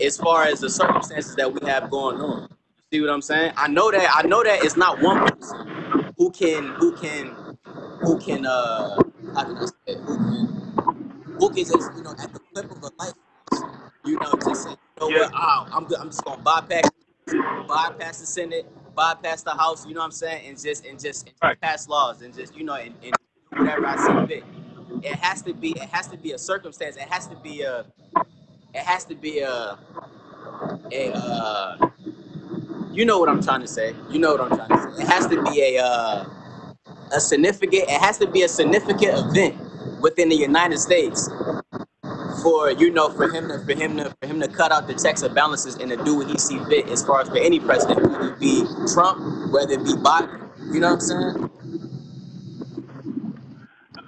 as 0.00 0.16
far 0.16 0.44
as 0.44 0.60
the 0.60 0.68
circumstances 0.68 1.36
that 1.36 1.52
we 1.52 1.66
have 1.68 1.88
going 1.88 2.20
on. 2.20 2.48
You 2.90 2.98
see 2.98 3.00
what 3.02 3.10
I'm 3.10 3.22
saying? 3.22 3.52
I 3.56 3.68
know 3.68 3.90
that 3.92 4.10
I 4.12 4.26
know 4.26 4.42
that 4.42 4.64
it's 4.64 4.76
not 4.76 5.00
one 5.00 5.26
person 5.28 6.12
who 6.18 6.30
can 6.30 6.64
who 6.80 6.96
can 6.96 7.56
who 8.02 8.18
can 8.18 8.44
uh 8.44 8.96
how 9.34 9.44
can 9.44 9.56
I 9.56 9.66
say 9.66 9.72
it? 9.86 9.98
who 9.98 10.16
can 10.16 10.60
who 11.38 11.48
can 11.50 11.64
just 11.64 11.96
you 11.96 12.02
know 12.02 12.14
at 12.18 12.32
the 12.32 12.40
flip 12.52 12.70
of 12.70 12.82
a 12.82 12.90
light 12.98 13.14
you 14.04 14.18
know 14.20 14.32
just 14.44 14.64
say 14.64 14.70
you 14.70 14.76
know 15.00 15.08
yeah. 15.08 15.18
what 15.18 15.32
oh, 15.34 15.66
I'm 15.72 15.84
I'm 16.00 16.08
just 16.08 16.24
gonna 16.24 16.42
bypass 16.42 16.90
bypass 17.66 18.20
the 18.20 18.26
Senate 18.26 18.66
bypass 18.94 19.42
the 19.42 19.50
House, 19.50 19.86
you 19.86 19.94
know 19.94 20.00
what 20.00 20.06
I'm 20.06 20.12
saying, 20.12 20.46
and 20.46 20.60
just 20.60 20.84
and 20.84 21.00
just, 21.00 21.26
and 21.26 21.34
right. 21.42 21.60
pass 21.60 21.88
laws 21.88 22.22
and 22.22 22.34
just 22.34 22.54
you 22.56 22.64
know 22.64 22.74
and, 22.74 22.94
and 23.02 23.12
do 23.52 23.62
whatever 23.62 23.86
I 23.86 23.96
see 23.96 24.26
fit. 24.26 24.44
It 25.02 25.16
has 25.16 25.42
to 25.42 25.54
be 25.54 25.70
it 25.70 25.88
has 25.88 26.08
to 26.08 26.16
be 26.16 26.32
a 26.32 26.38
circumstance. 26.38 26.96
It 26.96 27.08
has 27.08 27.26
to 27.28 27.36
be 27.36 27.62
a 27.62 27.86
it 28.74 28.82
has 28.82 29.04
to 29.06 29.14
be 29.14 29.40
a 29.40 29.78
a 30.92 31.12
uh, 31.14 31.90
you 32.90 33.04
know 33.04 33.18
what 33.18 33.28
I'm 33.28 33.42
trying 33.42 33.60
to 33.60 33.68
say. 33.68 33.94
You 34.10 34.18
know 34.18 34.32
what 34.32 34.40
I'm 34.40 34.56
trying 34.56 34.68
to 34.68 34.96
say. 34.96 35.02
It 35.02 35.08
has 35.08 35.26
to 35.28 35.42
be 35.44 35.76
a 35.76 35.82
uh, 35.82 36.24
a 37.12 37.20
significant. 37.20 37.84
It 37.84 38.00
has 38.00 38.18
to 38.18 38.26
be 38.26 38.42
a 38.42 38.48
significant 38.48 39.18
event 39.18 39.56
within 40.00 40.28
the 40.28 40.36
United 40.36 40.78
States 40.78 41.28
for 42.42 42.70
you 42.72 42.90
know 42.90 43.10
for 43.10 43.30
him 43.30 43.48
to 43.48 43.58
for 43.64 43.74
him 43.74 43.96
to 43.96 44.14
for 44.20 44.26
him 44.28 44.40
to 44.40 44.48
cut 44.48 44.72
out 44.72 44.86
the 44.86 44.94
checks 44.94 45.22
and 45.22 45.34
balances 45.34 45.76
and 45.76 45.90
to 45.90 45.96
do 46.04 46.16
what 46.16 46.28
he 46.28 46.38
see 46.38 46.58
fit 46.64 46.88
as 46.88 47.04
far 47.04 47.22
as 47.22 47.28
for 47.28 47.38
any 47.38 47.60
president, 47.60 48.02
whether 48.10 48.32
it 48.34 48.40
be 48.40 48.64
Trump, 48.92 49.52
whether 49.52 49.74
it 49.74 49.84
be 49.84 49.92
Biden. 49.94 50.50
You 50.74 50.80
know 50.80 50.94
what 50.94 50.94
I'm 50.94 51.00
saying? 51.00 51.50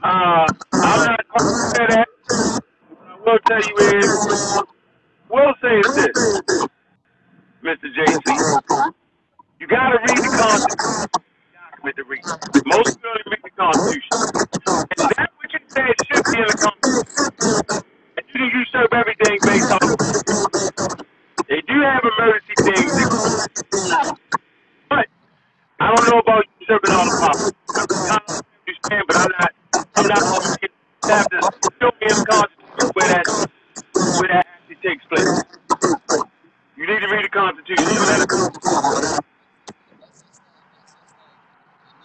Uh, 0.02 0.46
I'm 0.74 1.06
not 1.06 1.20
going 1.38 1.46
to 1.46 1.70
say 1.76 1.86
that. 1.88 2.08
What 3.22 3.28
I 3.28 3.32
will 3.32 3.38
tell 3.46 3.62
you 3.62 3.98
is, 3.98 4.62
will 5.30 5.54
say 5.62 5.78
is 5.78 5.94
this, 5.94 6.68
Mr. 7.64 7.88
JC. 7.96 8.92
You 9.60 9.66
got 9.68 9.90
to 9.90 9.98
read 9.98 10.18
the 10.18 10.36
Constitution. 10.38 11.08
Document 11.54 11.96
to 11.96 12.04
read. 12.04 12.22
Most 12.66 12.96
people 12.96 13.10
read 13.30 13.40
the 13.44 13.50
Constitution. 13.56 14.10
And 14.98 15.10
that 15.16 15.30
what 15.36 15.52
you 15.52 15.60
said 15.68 15.94
should 16.06 16.24
be 16.32 16.38
in 16.38 16.46
the 16.46 16.58
Constitution 16.58 17.11
usurp 18.72 18.94
everything 18.94 19.40
based 19.46 19.70
on. 19.70 19.80
They 21.48 21.62
do 21.68 21.80
have 21.82 22.02
emergency 22.04 22.56
things, 22.64 22.94
but 24.90 25.06
I 25.80 25.88
don't 25.94 26.06
know 26.06 26.20
about 26.20 26.44
usurping 26.60 26.92
all 26.92 27.06
the 27.06 27.12
power. 27.18 27.38
I 28.08 28.18
understand, 28.68 29.04
but 29.08 29.16
I'm 29.16 29.28
not. 29.40 29.50
I'm 29.96 30.06
not 30.08 30.24
going 30.28 30.42
to 30.62 30.68
have 31.14 31.28
to 31.30 31.42
show 31.80 31.90
me 32.00 32.08
in 32.10 32.18
Constitution 32.26 32.90
where 32.94 33.08
that 33.08 33.26
where 34.16 34.28
that 34.28 34.46
actually 34.46 34.76
takes 34.82 35.04
place. 35.06 35.30
You 36.76 36.86
need 36.86 37.00
to 37.00 37.08
read 37.08 37.24
the 37.24 37.30
Constitution. 37.30 38.00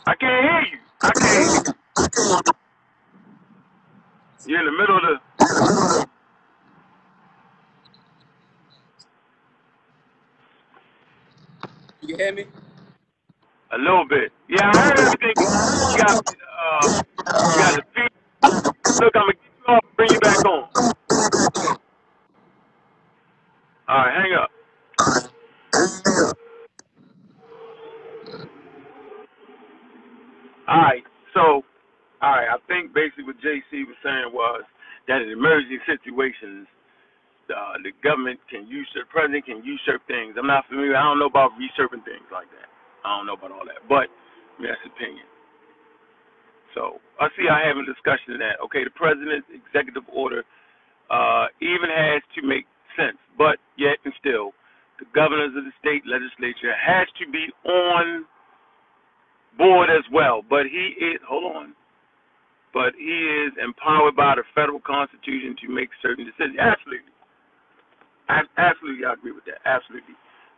I 0.08 0.16
can't 0.16 0.44
hear 0.46 0.62
you. 0.74 0.80
I 1.04 1.14
can't. 1.22 1.52
You're 4.46 4.60
in 4.62 4.66
the 4.68 4.72
middle 4.80 4.98
of 4.98 5.04
the. 5.04 5.16
You 12.02 12.10
can 12.10 12.20
hear 12.20 12.34
me? 12.36 12.46
A 13.74 13.78
little 13.78 14.06
bit. 14.10 14.32
Yeah, 14.50 14.66
I 14.66 14.76
heard 14.78 15.00
everything. 15.00 15.36
You 15.90 15.96
got, 15.98 16.18
uh, 16.18 16.90
you 17.50 17.58
got 17.58 17.76
the 17.76 17.84
feet. 17.96 18.12
Look, 19.00 19.14
I'm 19.16 19.24
gonna 19.24 19.34
get 19.34 19.44
you 19.44 19.74
off 19.76 19.84
and 19.86 19.98
bring 19.98 20.12
you 20.14 20.20
back 20.20 20.40
on. 20.46 20.70
All 23.90 23.98
right, 23.98 24.14
hang 24.24 24.34
up. 24.34 24.52
All 30.68 30.82
right, 30.82 31.04
so, 31.34 31.64
all 32.22 32.32
saying 34.08 34.32
was 34.32 34.64
that 35.12 35.20
in 35.20 35.28
emergency 35.36 35.84
situations, 35.84 36.68
uh, 37.52 37.76
the 37.84 37.92
government 38.04 38.40
can 38.48 38.68
usurp, 38.68 39.08
the 39.08 39.12
president 39.12 39.44
can 39.44 39.60
usurp 39.68 40.04
things. 40.08 40.40
I'm 40.40 40.48
not 40.48 40.68
familiar. 40.72 40.96
I 40.96 41.04
don't 41.04 41.20
know 41.20 41.32
about 41.32 41.52
usurping 41.60 42.04
things 42.08 42.28
like 42.32 42.48
that. 42.56 42.72
I 43.04 43.20
don't 43.20 43.28
know 43.28 43.36
about 43.36 43.52
all 43.52 43.68
that, 43.68 43.84
but 43.88 44.08
that's 44.60 44.80
opinion. 44.88 45.28
So 46.76 47.00
I 47.20 47.28
see 47.36 47.48
I 47.48 47.64
have 47.68 47.80
a 47.80 47.88
discussion 47.88 48.36
of 48.36 48.40
that. 48.44 48.60
Okay, 48.68 48.84
the 48.84 48.94
president's 48.96 49.48
executive 49.52 50.04
order 50.12 50.44
uh, 51.10 51.48
even 51.64 51.88
has 51.88 52.22
to 52.36 52.44
make 52.44 52.68
sense, 53.00 53.18
but 53.38 53.58
yet 53.80 53.98
and 54.04 54.14
still, 54.20 54.52
the 55.00 55.08
governors 55.16 55.56
of 55.56 55.64
the 55.64 55.76
state 55.80 56.04
legislature 56.06 56.74
has 56.76 57.08
to 57.22 57.26
be 57.32 57.48
on 57.64 58.26
board 59.58 59.90
as 59.90 60.04
well. 60.12 60.44
But 60.44 60.68
he 60.68 60.98
is 61.00 61.22
hold 61.24 61.56
on 61.56 61.77
but 62.74 62.94
he 62.98 63.48
is 63.48 63.54
empowered 63.62 64.16
by 64.16 64.36
the 64.36 64.44
federal 64.54 64.80
constitution 64.82 65.56
to 65.64 65.68
make 65.70 65.90
certain 66.02 66.26
decisions. 66.26 66.60
Absolutely. 66.60 67.14
Absolutely, 68.28 69.06
I 69.08 69.14
agree 69.14 69.32
with 69.32 69.46
that. 69.48 69.64
Absolutely. 69.64 70.16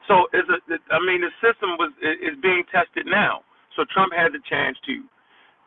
So, 0.09 0.25
is 0.33 0.47
a, 0.49 0.57
I 0.89 0.99
mean, 1.05 1.21
the 1.21 1.29
system 1.37 1.77
was 1.77 1.93
is 2.01 2.33
being 2.41 2.63
tested 2.73 3.05
now. 3.05 3.45
So 3.77 3.85
Trump 3.93 4.11
has 4.17 4.33
the 4.33 4.41
chance 4.49 4.77
to 4.89 5.05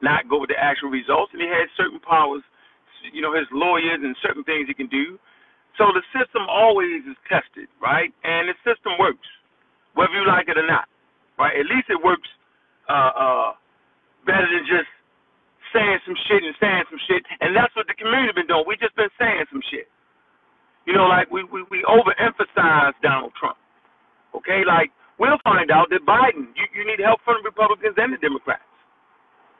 not 0.03 0.27
go 0.29 0.43
with 0.43 0.51
the 0.51 0.59
actual 0.59 0.91
results, 0.91 1.31
and 1.33 1.41
he 1.41 1.47
has 1.47 1.71
certain 1.79 2.01
powers. 2.03 2.43
You 3.15 3.23
know, 3.23 3.35
his 3.35 3.47
lawyers 3.53 4.03
and 4.03 4.15
certain 4.23 4.43
things 4.45 4.67
he 4.67 4.75
can 4.75 4.91
do. 4.91 5.19
So 5.79 5.91
the 5.95 6.03
system 6.15 6.43
always 6.51 7.03
is 7.07 7.17
tested, 7.27 7.67
right? 7.81 8.13
And 8.23 8.51
the 8.51 8.57
system 8.63 8.99
works, 8.99 9.27
whether 9.95 10.13
you 10.13 10.27
like 10.27 10.49
it 10.49 10.59
or 10.59 10.67
not, 10.67 10.87
right? 11.39 11.55
At 11.55 11.67
least 11.67 11.89
it 11.89 11.99
works 12.03 12.29
uh, 12.89 13.13
uh, 13.15 13.51
better 14.27 14.47
than 14.47 14.67
just 14.67 14.91
saying 15.75 16.01
some 16.07 16.17
shit 16.29 16.45
and 16.45 16.57
saying 16.61 16.85
some 16.91 17.01
shit, 17.09 17.25
and 17.41 17.57
that's 17.57 17.75
what 17.77 17.89
the 17.89 17.97
community 17.99 18.33
been 18.37 18.49
doing. 18.49 18.65
We 18.69 18.77
just 18.79 18.97
been 18.97 19.13
saying 19.19 19.47
some 19.53 19.63
shit. 19.73 19.89
You 20.87 20.95
know, 20.95 21.07
like 21.09 21.31
we 21.31 21.45
we, 21.45 21.65
we 21.71 21.85
overemphasize 21.89 22.95
Donald 23.03 23.33
Trump. 23.39 23.59
Okay, 24.37 24.65
like 24.67 24.91
we'll 25.19 25.41
find 25.45 25.71
out 25.71 25.91
that 25.91 26.05
Biden, 26.07 26.53
you, 26.57 26.67
you 26.75 26.85
need 26.87 27.01
help 27.01 27.21
from 27.25 27.41
the 27.43 27.49
Republicans 27.49 27.97
and 27.99 28.13
the 28.15 28.19
Democrats. 28.21 28.65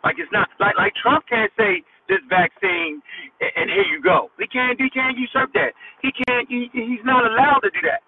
Like 0.05 0.17
it's 0.19 0.33
not 0.33 0.51
like 0.61 0.77
like 0.79 0.95
Trump 1.03 1.27
can't 1.29 1.53
say 1.59 1.83
this 2.09 2.23
vaccine 2.31 3.03
and, 3.41 3.71
here 3.71 3.87
you 3.91 4.03
go. 4.03 4.31
He 4.39 4.47
can't 4.47 4.79
he 4.81 4.91
can't 4.91 5.19
usurp 5.19 5.53
that. 5.55 5.75
He 6.03 6.13
can't 6.13 6.47
he, 6.51 6.71
he's 6.75 7.05
not 7.05 7.27
allowed 7.27 7.63
to 7.67 7.71
do 7.71 7.83
that. 7.87 8.03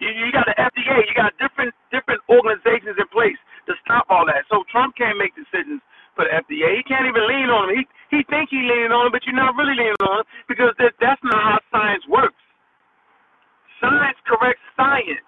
You, 0.00 0.10
you 0.10 0.32
got 0.32 0.46
the 0.46 0.56
FDA, 0.58 1.06
you 1.08 1.14
got 1.16 1.32
different 1.38 1.74
different 1.92 2.22
organizations 2.30 2.96
in 2.98 3.08
place 3.12 3.38
to 3.68 3.74
stop 3.84 4.06
all 4.10 4.26
that. 4.26 4.44
So 4.50 4.64
Trump 4.72 4.96
can't 4.96 5.18
make 5.18 5.34
decisions 5.36 5.80
for 6.22 6.30
the 6.30 6.34
FDA. 6.38 6.78
He 6.78 6.84
can't 6.86 7.10
even 7.10 7.26
lean 7.26 7.50
on 7.50 7.70
him. 7.70 7.82
He 7.82 7.84
he 8.14 8.20
think 8.30 8.54
he 8.54 8.62
leaning 8.62 8.94
on 8.94 9.10
him, 9.10 9.12
but 9.12 9.26
you're 9.26 9.34
not 9.34 9.58
really 9.58 9.74
leaning 9.74 9.98
on 10.06 10.22
him 10.22 10.26
because 10.46 10.70
that 10.78 10.94
that's 11.02 11.20
not 11.26 11.42
how 11.42 11.58
science 11.74 12.06
works. 12.06 12.38
Science 13.82 14.18
corrects 14.22 14.62
science. 14.78 15.26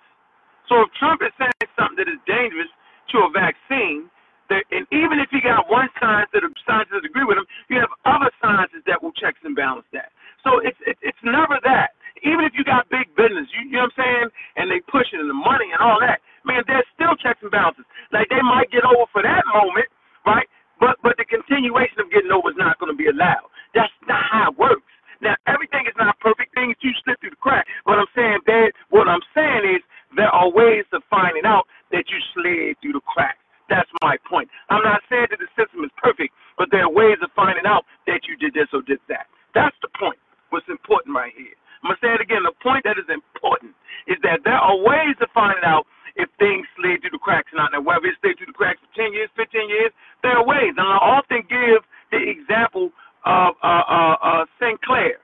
So 0.71 0.87
if 0.87 0.89
Trump 0.95 1.21
is 1.27 1.35
saying 1.35 1.59
something 1.75 1.99
that 1.99 2.07
is 2.07 2.23
dangerous 2.25 2.71
to 3.13 3.27
a 3.27 3.29
vaccine, 3.35 4.07
that, 4.49 4.63
and 4.71 4.87
even 4.95 5.19
if 5.19 5.29
you 5.35 5.43
got 5.43 5.67
one 5.67 5.91
science 5.99 6.31
that 6.33 6.47
scientists 6.65 7.03
agree 7.03 7.27
with 7.27 7.37
him, 7.43 7.49
you 7.69 7.77
have 7.83 7.91
other 8.07 8.31
sciences 8.39 8.81
that 8.87 9.03
will 9.03 9.13
checks 9.19 9.43
and 9.43 9.59
balance 9.59 9.89
that. 9.91 10.15
So 10.47 10.63
it's 10.63 10.79
it's, 10.87 11.01
it's 11.03 11.23
never 11.27 11.59
that. 11.67 11.99
Even 12.23 12.47
if 12.47 12.55
you 12.55 12.63
got 12.63 12.87
big 12.95 13.11
business, 13.19 13.51
you, 13.51 13.67
you 13.67 13.77
know 13.83 13.91
what 13.91 13.99
I'm 13.99 13.99
saying, 13.99 14.27
and 14.57 14.71
they 14.71 14.79
pushing 14.87 15.19
and 15.19 15.27
the 15.29 15.37
money 15.37 15.69
and 15.75 15.83
all 15.83 15.99
that, 15.99 16.23
man, 16.47 16.63
there's 16.71 16.87
still 16.95 17.19
checks 17.19 17.43
and 17.43 17.51
balances. 17.51 17.85
Like 18.15 18.31
they 18.31 18.41
might 18.41 18.71
get 18.71 18.87
over 18.87 19.11
for 19.11 19.21
that 19.27 19.43
moment, 19.51 19.91
right? 20.25 20.47
But 20.85 21.01
but 21.01 21.17
the 21.17 21.25
continuation 21.25 21.97
of 22.05 22.13
getting 22.13 22.29
over 22.29 22.53
is 22.53 22.61
not 22.61 22.77
going 22.77 22.93
to 22.93 22.99
be 22.99 23.09
allowed. 23.09 23.49
That's 23.73 23.93
not 24.05 24.21
how 24.29 24.53
it 24.53 24.59
works. 24.61 24.85
Now 25.25 25.33
everything 25.49 25.89
is 25.89 25.97
not 25.97 26.21
perfect. 26.21 26.53
Things 26.53 26.77
do 26.85 26.93
slip 27.01 27.17
through 27.25 27.33
the 27.33 27.41
crack. 27.41 27.65
But 27.89 27.97
I'm 27.97 28.13
saying, 28.13 28.45
Dad, 28.45 28.77
what 28.93 29.09
I'm 29.09 29.25
saying 29.33 29.65
is 29.65 29.81
there 30.13 30.29
are 30.29 30.53
ways 30.53 30.85
of 30.93 31.01
finding 31.09 31.49
out 31.49 31.65
that 31.97 32.05
you 32.13 32.21
slid 32.37 32.77
through 32.85 33.01
the 33.01 33.05
cracks. 33.09 33.41
That's 33.73 33.89
my 34.05 34.21
point. 34.29 34.53
I'm 34.69 34.85
not 34.85 35.01
saying 35.09 35.33
that 35.33 35.41
the 35.41 35.49
system 35.57 35.89
is 35.89 35.91
perfect, 35.97 36.37
but 36.61 36.69
there 36.69 36.85
are 36.85 36.93
ways 36.93 37.17
of 37.25 37.33
finding 37.33 37.65
out 37.65 37.89
that 38.05 38.29
you 38.29 38.37
did 38.37 38.53
this 38.53 38.69
or 38.77 38.85
did 38.85 39.01
that. 39.09 39.33
That's 39.57 39.77
the 39.81 39.89
point. 39.97 40.21
What's 40.53 40.69
important 40.69 41.17
right 41.17 41.33
here. 41.33 41.57
I'm 41.81 41.97
gonna 41.97 42.05
say 42.05 42.13
it 42.13 42.21
again. 42.21 42.45
The 42.45 42.53
point 42.61 42.85
that 42.85 43.01
is 43.01 43.09
important 43.09 43.73
is 44.05 44.21
that 44.21 44.45
there 44.45 44.61
are 44.61 44.77
ways 44.77 45.17
of 45.25 45.33
finding 45.33 45.65
out 45.65 45.89
if 46.17 46.29
things 46.39 46.69
slid 46.77 47.01
through 47.01 47.17
the 47.17 47.25
cracks 47.25 47.51
or 47.53 47.59
not. 47.59 47.73
Now, 47.73 47.81
whether 47.81 48.07
it 48.07 48.17
slid 48.21 48.37
through 48.37 48.53
the 48.53 48.57
cracks 48.57 48.79
for 48.85 48.93
10 48.95 49.13
years, 49.13 49.29
15 49.37 49.69
years, 49.69 49.93
there 50.23 50.37
are 50.37 50.47
ways. 50.47 50.73
And 50.77 50.87
I 50.87 50.97
often 51.01 51.43
give 51.49 51.85
the 52.13 52.23
example 52.23 52.93
of 53.25 53.57
uh, 53.63 53.85
uh, 53.89 54.17
uh, 54.21 54.45
Sinclair. 54.61 55.21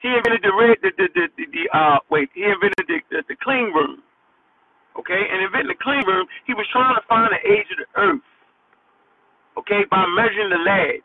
He 0.00 0.12
invented 0.12 0.44
the 0.44 0.52
red, 0.52 0.76
the, 0.84 0.92
the, 0.96 1.08
the, 1.16 1.24
the, 1.36 1.44
the 1.48 1.64
uh, 1.72 1.98
wait, 2.12 2.28
he 2.36 2.44
invented 2.44 2.84
the, 2.84 3.00
the, 3.08 3.20
the 3.32 3.36
clean 3.40 3.72
room. 3.72 4.04
Okay, 5.00 5.16
and 5.16 5.40
inventing 5.42 5.72
the 5.72 5.80
clean 5.80 6.04
room, 6.06 6.28
he 6.46 6.52
was 6.54 6.68
trying 6.70 6.94
to 6.94 7.04
find 7.08 7.32
the 7.32 7.40
age 7.40 7.66
of 7.72 7.80
the 7.80 7.88
earth. 7.96 8.24
Okay, 9.56 9.88
by 9.88 10.04
measuring 10.12 10.52
the 10.52 10.60
lead, 10.60 11.00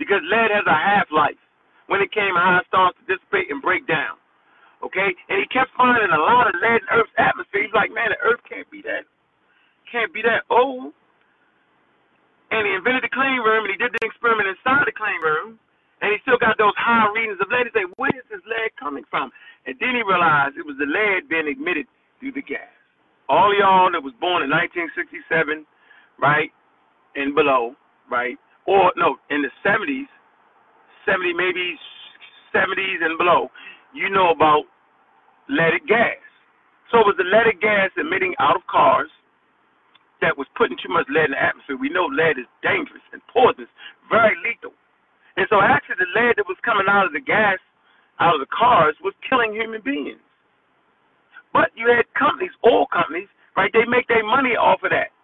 because 0.00 0.24
lead 0.24 0.50
has 0.50 0.64
a 0.66 0.74
half 0.74 1.06
life. 1.12 1.38
When 1.86 2.00
it 2.00 2.16
came, 2.16 2.32
how 2.32 2.64
it 2.64 2.66
starts 2.66 2.96
to 2.96 3.04
dissipate 3.04 3.52
and 3.52 3.60
break 3.60 3.84
down. 3.86 4.16
Okay, 4.80 5.12
and 5.28 5.36
he 5.36 5.46
kept 5.52 5.70
finding 5.76 6.08
a 6.08 6.20
lot 6.20 6.48
of 6.48 6.56
lead 6.58 6.80
in 6.80 6.88
Earth's 6.92 7.12
atmosphere. 7.20 7.68
He's 7.68 7.76
like, 7.76 7.92
man, 7.92 8.08
the 8.08 8.20
Earth 8.24 8.40
can't 8.48 8.68
be 8.72 8.80
that, 8.88 9.04
can't 9.92 10.12
be 10.12 10.24
that 10.24 10.48
old 10.48 10.96
and 12.54 12.62
he 12.70 12.72
invented 12.78 13.02
the 13.02 13.10
clean 13.10 13.42
room, 13.42 13.66
and 13.66 13.72
he 13.74 13.78
did 13.78 13.90
the 13.90 14.02
experiment 14.06 14.46
inside 14.46 14.86
the 14.86 14.94
clean 14.94 15.18
room, 15.18 15.58
and 15.98 16.14
he 16.14 16.22
still 16.22 16.38
got 16.38 16.54
those 16.54 16.74
high 16.78 17.10
readings 17.10 17.42
of 17.42 17.50
lead. 17.50 17.66
He 17.66 17.74
said, 17.74 17.90
where 17.98 18.14
is 18.14 18.26
this 18.30 18.44
lead 18.46 18.70
coming 18.78 19.02
from? 19.10 19.34
And 19.66 19.74
then 19.82 19.98
he 19.98 20.06
realized 20.06 20.54
it 20.54 20.62
was 20.62 20.78
the 20.78 20.86
lead 20.86 21.26
being 21.26 21.50
emitted 21.50 21.90
through 22.22 22.38
the 22.38 22.46
gas. 22.46 22.70
All 23.26 23.50
y'all 23.50 23.90
that 23.90 24.04
was 24.04 24.14
born 24.22 24.46
in 24.46 24.54
1967, 24.54 25.66
right, 26.22 26.54
and 27.18 27.34
below, 27.34 27.74
right, 28.06 28.38
or 28.70 28.94
no, 28.94 29.18
in 29.34 29.42
the 29.42 29.50
70s, 29.66 30.06
70 31.08 31.34
maybe 31.34 31.74
70s 32.54 33.02
and 33.02 33.18
below, 33.18 33.50
you 33.96 34.06
know 34.14 34.30
about 34.30 34.70
leaded 35.50 35.88
gas. 35.90 36.22
So 36.92 37.02
it 37.02 37.06
was 37.08 37.18
the 37.18 37.26
leaded 37.26 37.58
gas 37.58 37.90
emitting 37.98 38.38
out 38.38 38.54
of 38.54 38.62
cars 38.70 39.10
that 40.24 40.40
was 40.40 40.48
putting 40.56 40.80
too 40.80 40.88
much 40.88 41.04
lead 41.12 41.28
in 41.28 41.36
the 41.36 41.42
atmosphere. 41.42 41.76
We 41.76 41.92
know 41.92 42.08
lead 42.08 42.40
is 42.40 42.48
dangerous 42.64 43.04
and 43.12 43.20
poisonous, 43.28 43.68
very 44.08 44.32
lethal. 44.40 44.72
The 45.98 46.10
lead 46.14 46.36
that 46.36 46.48
was 46.50 46.58
coming 46.64 46.86
out 46.90 47.06
of 47.06 47.14
the 47.14 47.22
gas, 47.22 47.58
out 48.20 48.34
of 48.34 48.42
the 48.42 48.50
cars, 48.50 48.96
was 49.02 49.14
killing 49.28 49.54
human 49.54 49.82
beings. 49.82 50.20
But 51.52 51.70
you 51.78 51.86
had 51.86 52.06
companies, 52.18 52.52
oil 52.66 52.86
companies, 52.90 53.30
right? 53.56 53.70
They 53.72 53.86
make 53.86 54.08
their 54.10 54.26
money 54.26 54.58
off 54.58 54.82
of 54.82 54.90
that, 54.90 55.14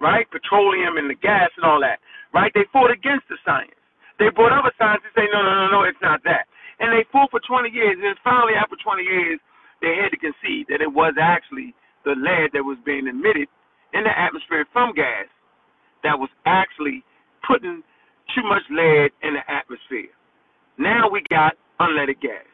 right? 0.00 0.26
Petroleum 0.30 0.96
and 0.98 1.10
the 1.10 1.18
gas 1.18 1.50
and 1.58 1.66
all 1.66 1.80
that, 1.82 1.98
right? 2.32 2.52
They 2.54 2.66
fought 2.72 2.94
against 2.94 3.26
the 3.28 3.38
science. 3.44 3.74
They 4.18 4.30
brought 4.30 4.54
other 4.54 4.72
science 4.78 5.02
and 5.02 5.14
say, 5.18 5.26
no, 5.32 5.42
no, 5.42 5.52
no, 5.54 5.66
no, 5.70 5.80
it's 5.84 6.00
not 6.02 6.22
that. 6.24 6.46
And 6.78 6.94
they 6.94 7.06
fought 7.10 7.30
for 7.34 7.42
20 7.42 7.70
years, 7.70 7.98
and 7.98 8.16
finally, 8.22 8.54
after 8.54 8.78
20 8.78 9.02
years, 9.02 9.38
they 9.82 9.98
had 9.98 10.14
to 10.14 10.20
concede 10.20 10.70
that 10.70 10.82
it 10.82 10.90
was 10.90 11.14
actually 11.18 11.74
the 12.06 12.14
lead 12.14 12.54
that 12.54 12.62
was 12.62 12.78
being 12.86 13.06
emitted 13.10 13.50
in 13.94 14.04
the 14.04 14.14
atmosphere 14.14 14.66
from 14.72 14.94
gas 14.94 15.26
that 16.04 16.18
was 16.18 16.30
actually 16.46 17.02
putting 17.46 17.82
too 18.34 18.44
much 18.44 18.62
lead 18.70 19.14
in 19.22 19.38
the 19.38 19.44
atmosphere. 19.46 20.12
Now 20.78 21.08
we 21.08 21.22
got 21.30 21.54
unleaded 21.80 22.20
gas. 22.20 22.46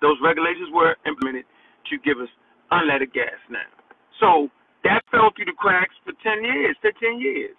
Those 0.00 0.16
regulations 0.22 0.70
were 0.72 0.96
implemented 1.06 1.44
to 1.90 1.94
give 2.00 2.18
us 2.22 2.30
unleaded 2.70 3.12
gas 3.12 3.36
now. 3.50 3.66
So 4.22 4.48
that 4.84 5.02
fell 5.10 5.34
through 5.34 5.50
the 5.50 5.58
cracks 5.58 5.94
for 6.06 6.14
10 6.22 6.44
years, 6.44 6.76
15 6.82 7.20
years. 7.20 7.56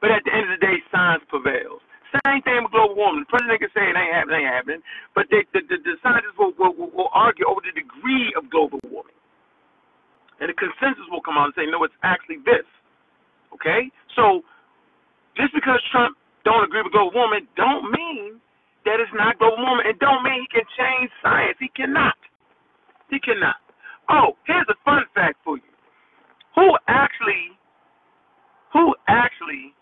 But 0.00 0.10
at 0.10 0.24
the 0.24 0.32
end 0.32 0.48
of 0.48 0.56
the 0.56 0.62
day, 0.64 0.80
science 0.88 1.22
prevails. 1.28 1.84
Same 2.24 2.42
thing 2.42 2.64
with 2.64 2.72
global 2.72 2.96
warming. 2.96 3.22
The 3.28 3.30
president 3.30 3.60
can 3.60 3.70
say 3.70 3.86
it 3.86 3.94
ain't 3.94 4.10
happening, 4.10 4.42
ain't 4.42 4.50
happening, 4.50 4.82
but 5.14 5.30
they, 5.30 5.46
the, 5.54 5.62
the, 5.68 5.78
the 5.78 5.94
scientists 6.02 6.34
will, 6.34 6.56
will, 6.58 6.74
will 6.74 7.12
argue 7.12 7.46
over 7.46 7.62
the 7.62 7.70
degree 7.76 8.34
of 8.34 8.50
global 8.50 8.80
warming 8.88 9.14
and 10.40 10.48
the 10.48 10.56
consensus 10.56 11.04
will 11.12 11.20
come 11.20 11.36
out 11.36 11.52
and 11.52 11.56
say, 11.56 11.68
no, 11.68 11.84
it's 11.84 11.94
actually 12.02 12.40
this. 12.48 12.64
Okay? 13.52 13.92
So 14.16 14.40
just 15.36 15.52
because 15.52 15.78
Trump 15.92 16.16
don't 16.44 16.64
agree 16.64 16.82
with 16.82 16.92
global 16.92 17.12
warming 17.14 17.46
don't 17.56 17.90
mean 17.90 18.40
that 18.84 19.00
it's 19.00 19.12
not 19.14 19.38
global 19.38 19.60
warming. 19.60 19.86
It 19.86 19.98
don't 19.98 20.22
mean 20.22 20.40
he 20.40 20.48
can 20.48 20.66
change 20.76 21.10
science. 21.22 21.56
He 21.60 21.68
cannot. 21.76 22.16
He 23.10 23.20
cannot. 23.20 23.56
Oh, 24.08 24.36
here's 24.46 24.66
a 24.68 24.78
fun 24.84 25.04
fact 25.14 25.36
for 25.44 25.56
you. 25.56 25.72
Who 26.56 26.76
actually 26.88 27.56
who 28.72 28.94
actually 29.08 29.74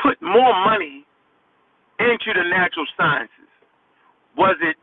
put 0.00 0.20
more 0.22 0.54
money 0.64 1.04
into 1.98 2.32
the 2.34 2.48
natural 2.48 2.86
sciences? 2.96 3.50
Was 4.36 4.56
it 4.62 4.76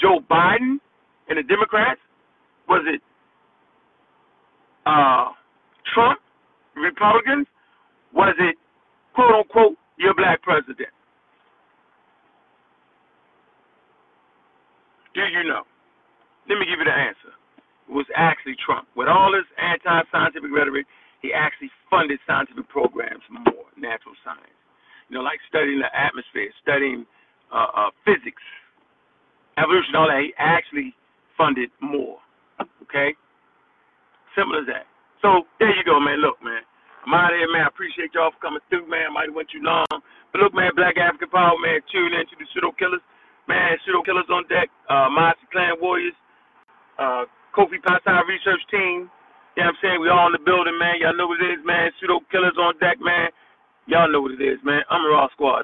Joe 0.00 0.20
Biden 0.30 0.78
and 1.28 1.38
the 1.38 1.42
Democrats? 1.42 2.00
Was 2.68 2.84
it 2.86 3.00
uh, 4.86 5.30
Trump, 5.94 6.20
Republicans? 6.76 7.46
Was 8.12 8.34
it 8.38 8.56
quote 9.14 9.32
unquote 9.34 9.76
your 9.96 10.14
black 10.14 10.42
president? 10.42 10.90
Do 15.14 15.22
you 15.22 15.46
know? 15.46 15.62
Let 16.48 16.58
me 16.58 16.66
give 16.66 16.78
you 16.78 16.84
the 16.84 16.92
answer. 16.92 17.32
It 17.88 17.94
was 17.94 18.06
actually 18.16 18.56
Trump. 18.58 18.88
With 18.96 19.08
all 19.08 19.32
his 19.32 19.46
anti-scientific 19.56 20.50
rhetoric, 20.50 20.86
he 21.22 21.32
actually 21.32 21.70
funded 21.88 22.18
scientific 22.26 22.68
programs 22.68 23.22
more, 23.30 23.70
natural 23.78 24.14
science. 24.24 24.58
You 25.08 25.16
know, 25.16 25.22
like 25.22 25.38
studying 25.48 25.80
the 25.80 25.88
atmosphere, 25.94 26.50
studying 26.60 27.06
uh, 27.52 27.88
uh, 27.88 27.90
physics, 28.04 28.42
evolution, 29.56 29.94
all 29.96 30.08
that. 30.08 30.20
He 30.20 30.34
actually 30.36 30.94
funded 31.38 31.70
more. 31.80 32.18
Okay? 32.82 33.14
Simple 34.36 34.58
as 34.58 34.66
that. 34.66 34.90
So 35.22 35.46
there 35.60 35.70
you 35.70 35.84
go, 35.84 36.00
man. 36.00 36.20
Look, 36.20 36.42
man. 36.42 36.62
I'm 37.06 37.14
out 37.14 37.32
of 37.32 37.38
here, 37.40 37.48
man. 37.52 37.64
I 37.64 37.72
appreciate 37.72 38.12
y'all 38.16 38.32
for 38.34 38.42
coming 38.42 38.64
through, 38.68 38.88
man. 38.90 39.14
Might 39.14 39.30
have 39.30 39.36
went 39.38 39.48
too 39.52 39.62
long. 39.64 39.86
But 40.32 40.40
look, 40.42 40.54
man, 40.56 40.74
Black 40.76 40.98
African 40.98 41.30
Power, 41.30 41.56
man, 41.60 41.80
tune 41.92 42.12
in 42.16 42.24
to 42.28 42.36
the 42.36 42.46
pseudo 42.52 42.72
killers. 42.76 43.04
Man, 43.48 43.76
pseudo 43.84 44.02
killers 44.02 44.28
on 44.32 44.44
deck, 44.50 44.68
uh 44.90 45.08
Master 45.12 45.46
Clan 45.52 45.78
Warriors, 45.80 46.16
uh 46.98 47.24
Kofi 47.54 47.78
Patai 47.84 48.24
research 48.28 48.62
team. 48.70 49.08
You 49.56 49.62
know 49.64 49.70
what 49.70 49.78
I'm 49.78 49.82
saying? 49.82 49.98
We 50.02 50.10
all 50.10 50.28
in 50.28 50.36
the 50.36 50.42
building, 50.44 50.76
man. 50.78 50.98
Y'all 51.00 51.16
know 51.16 51.28
what 51.30 51.40
it 51.42 51.52
is, 51.54 51.62
man. 51.64 51.92
Pseudo 52.00 52.20
killers 52.32 52.58
on 52.58 52.74
deck, 52.82 52.98
man. 53.00 53.30
Y'all 53.86 54.10
know 54.10 54.20
what 54.22 54.34
it 54.34 54.42
is, 54.42 54.58
man. 54.64 54.82
I'm 54.90 55.06
a 55.06 55.10
raw 55.10 55.28
squad. 55.32 55.62